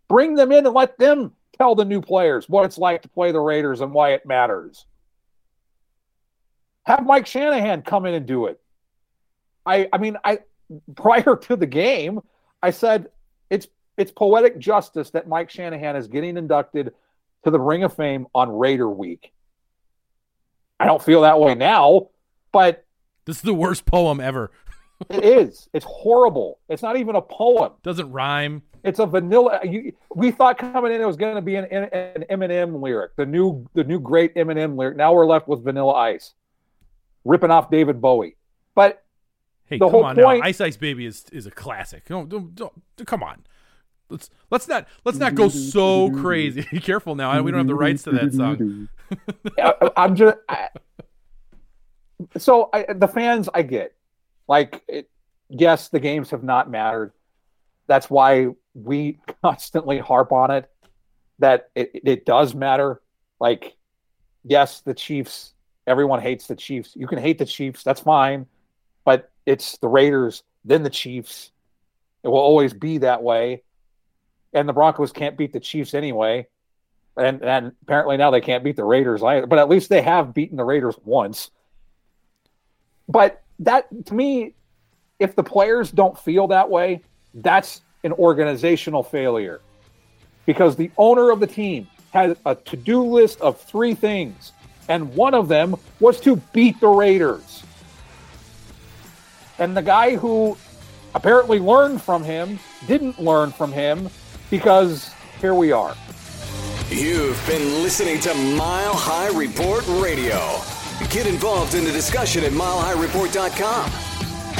Bring 0.09 0.35
them 0.35 0.53
in 0.53 0.65
and 0.65 0.75
let 0.75 0.97
them 0.97 1.33
tell 1.59 1.75
the 1.75 1.85
new 1.85 2.01
players 2.01 2.49
what 2.49 2.65
it's 2.65 2.79
like 2.79 3.03
to 3.03 3.09
play 3.09 3.33
the 3.33 3.41
Raiders 3.41 3.81
and 3.81 3.93
why 3.93 4.13
it 4.13 4.27
matters. 4.27 4.87
Have 6.85 7.05
Mike 7.05 7.27
Shanahan 7.27 7.83
come 7.83 8.07
in 8.07 8.15
and 8.15 8.27
do 8.27 8.47
it. 8.47 8.61
I 9.67 9.89
I 9.93 9.99
mean 9.99 10.19
I 10.25 10.41
prior 10.95 11.37
to 11.37 11.57
the 11.57 11.67
game, 11.67 12.21
I 12.63 12.71
said 12.71 13.09
it's 13.49 13.67
it's 13.97 14.13
poetic 14.13 14.59
justice 14.59 15.11
that 15.11 15.27
Mike 15.27 15.51
Shanahan 15.51 15.97
is 15.97 16.07
getting 16.07 16.37
inducted 16.37 16.93
to 17.45 17.51
the 17.51 17.61
Ring 17.61 17.85
of 17.85 17.95
Fame 17.95 18.27
on 18.35 18.51
Raider 18.51 18.89
Week. 18.89 19.33
I 20.81 20.87
don't 20.87 21.03
feel 21.03 21.23
that 21.23 21.39
way 21.39 21.55
now, 21.55 22.09
but 22.53 22.85
this 23.25 23.37
is 23.37 23.43
the 23.43 23.55
worst 23.55 23.87
poem 23.87 24.21
ever. 24.21 24.51
it 25.09 25.25
is. 25.25 25.69
It's 25.73 25.85
horrible. 25.85 26.59
It's 26.69 26.83
not 26.83 26.97
even 26.97 27.17
a 27.17 27.23
poem. 27.23 27.73
Doesn't 27.83 28.11
rhyme. 28.11 28.63
It's 28.83 28.99
a 28.99 29.07
vanilla. 29.07 29.61
You, 29.65 29.93
we 30.15 30.31
thought 30.31 30.59
coming 30.59 30.93
in 30.93 31.01
it 31.01 31.07
was 31.07 31.17
going 31.17 31.37
to 31.37 31.43
be 31.43 31.57
an, 31.57 31.65
an 31.65 32.25
Eminem 32.31 32.83
lyric, 32.83 33.17
the 33.17 33.25
new 33.25 33.67
the 33.75 33.85
new 33.85 33.99
great 33.99 34.35
Eminem 34.35 34.77
lyric. 34.77 34.97
Now 34.97 35.15
we're 35.15 35.27
left 35.27 35.49
with 35.49 35.65
Vanilla 35.65 35.93
Ice, 35.93 36.35
ripping 37.25 37.51
off 37.51 37.71
David 37.71 38.03
Bowie. 38.03 38.37
But 38.75 39.03
hey, 39.67 39.79
the 39.79 39.87
come 39.87 39.91
whole 39.91 40.05
on 40.05 40.17
point, 40.17 40.41
now, 40.41 40.47
Ice 40.47 40.61
Ice 40.61 40.77
Baby 40.77 41.07
is 41.07 41.25
is 41.33 41.47
a 41.47 41.51
classic. 41.51 42.05
Don't, 42.07 42.29
don't, 42.29 42.55
don't, 42.55 42.73
come 43.07 43.23
on. 43.23 43.45
Let's 44.11 44.31
let's 44.51 44.69
not 44.69 44.87
let's 45.05 45.19
not 45.19 45.35
go 45.35 45.49
so 45.49 46.11
crazy. 46.11 46.67
Be 46.73 46.81
careful 46.81 47.15
now. 47.15 47.41
We 47.43 47.51
don't 47.51 47.59
have 47.59 47.67
the 47.67 47.75
rights 47.75 48.03
to 48.05 48.11
that 48.13 48.33
song. 48.33 48.89
I, 49.59 49.91
I'm 49.97 50.15
just 50.15 50.37
I, 50.49 50.69
so 52.37 52.69
I, 52.73 52.87
the 52.93 53.09
fans. 53.09 53.49
I 53.55 53.63
get 53.63 53.95
like 54.47 54.83
it, 54.89 55.09
yes, 55.49 55.89
the 55.89 56.01
games 56.01 56.31
have 56.31 56.43
not 56.43 56.71
mattered. 56.71 57.13
That's 57.87 58.11
why 58.11 58.49
we 58.75 59.19
constantly 59.43 59.99
harp 59.99 60.33
on 60.33 60.51
it. 60.51 60.71
That 61.39 61.71
it, 61.75 61.91
it 61.95 62.27
does 62.27 62.55
matter. 62.55 63.01
Like 63.41 63.75
yes, 64.45 64.81
the 64.81 64.95
Chiefs. 64.95 65.55
Everyone 65.87 66.21
hates 66.21 66.47
the 66.47 66.57
Chiefs. 66.57 66.93
You 66.95 67.07
can 67.07 67.19
hate 67.19 67.39
the 67.39 67.45
Chiefs. 67.47 67.83
That's 67.83 68.01
fine. 68.01 68.47
But 69.05 69.31
it's 69.45 69.77
the 69.79 69.89
Raiders, 69.89 70.43
then 70.65 70.83
the 70.83 70.91
Chiefs. 70.91 71.51
It 72.23 72.29
will 72.29 72.39
always 72.39 72.73
be 72.73 72.99
that 72.99 73.23
way 73.23 73.63
and 74.55 74.69
the 74.69 74.73
Broncos 74.73 75.13
can't 75.13 75.37
beat 75.37 75.53
the 75.53 75.61
Chiefs 75.61 75.95
anyway. 75.95 76.47
And 77.17 77.43
and 77.43 77.73
apparently 77.83 78.17
now 78.17 78.31
they 78.31 78.41
can't 78.41 78.65
beat 78.65 78.77
the 78.77 78.85
Raiders 78.85 79.23
either. 79.23 79.47
But 79.47 79.59
at 79.59 79.69
least 79.69 79.89
they 79.89 80.03
have 80.03 80.35
beaten 80.35 80.57
the 80.57 80.65
Raiders 80.65 80.97
once. 81.05 81.51
But 83.09 83.43
that 83.61 83.87
to 84.07 84.15
me, 84.15 84.55
if 85.19 85.37
the 85.37 85.45
players 85.45 85.91
don't 85.91 86.19
feel 86.19 86.49
that 86.49 86.71
way, 86.71 87.03
that's 87.35 87.83
an 88.03 88.13
organizational 88.13 89.03
failure. 89.03 89.61
Because 90.47 90.77
the 90.77 90.91
owner 90.99 91.31
of 91.31 91.41
the 91.41 91.47
team 91.47 91.87
had 92.13 92.37
a 92.47 92.55
to-do 92.55 93.03
list 93.03 93.41
of 93.41 93.61
three 93.61 93.95
things, 93.95 94.53
and 94.89 95.15
one 95.15 95.35
of 95.35 95.49
them 95.49 95.75
was 96.01 96.21
to 96.21 96.37
beat 96.53 96.79
the 96.81 96.89
Raiders. 96.89 97.63
And 99.59 99.77
the 99.77 99.83
guy 99.83 100.17
who 100.17 100.57
apparently 101.15 101.59
learned 101.59 102.03
from 102.03 102.23
him 102.23 102.59
didn't 102.87 103.21
learn 103.21 103.53
from 103.53 103.73
him 103.73 104.11
because 104.59 105.11
here 105.41 105.53
we 105.53 105.73
are. 105.73 105.97
You've 106.89 107.45
been 107.45 107.83
listening 107.83 108.21
to 108.21 108.33
Mile 108.35 108.95
High 108.95 109.37
Report 109.37 109.85
Radio. 109.89 110.39
Get 111.11 111.27
involved 111.27 111.75
in 111.75 111.83
the 111.83 111.91
discussion 111.91 112.45
at 112.45 112.53
milehighreport.com. 112.53 113.91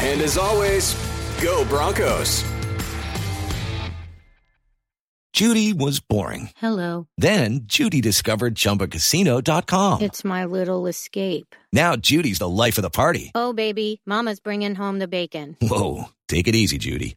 And 0.05 0.21
as 0.21 0.37
always, 0.37 0.97
go 1.41 1.65
Broncos. 1.67 2.45
Judy 5.33 5.73
was 5.73 6.01
boring. 6.01 6.51
Hello. 6.57 7.07
Then 7.17 7.61
Judy 7.65 8.01
discovered 8.01 8.57
ChumbaCasino.com. 8.57 10.03
It's 10.03 10.25
my 10.25 10.45
little 10.45 10.89
escape. 10.89 11.55
Now 11.73 11.95
Judy's 11.95 12.41
the 12.41 12.49
life 12.49 12.79
of 12.79 12.83
the 12.83 12.91
party. 12.91 13.31
Oh, 13.37 13.53
baby, 13.53 14.01
Mama's 14.07 14.41
bringing 14.41 14.75
home 14.75 14.99
the 14.99 15.09
bacon. 15.09 15.57
Whoa, 15.61 16.07
take 16.29 16.49
it 16.49 16.57
easy, 16.57 16.79
Judy. 16.79 17.17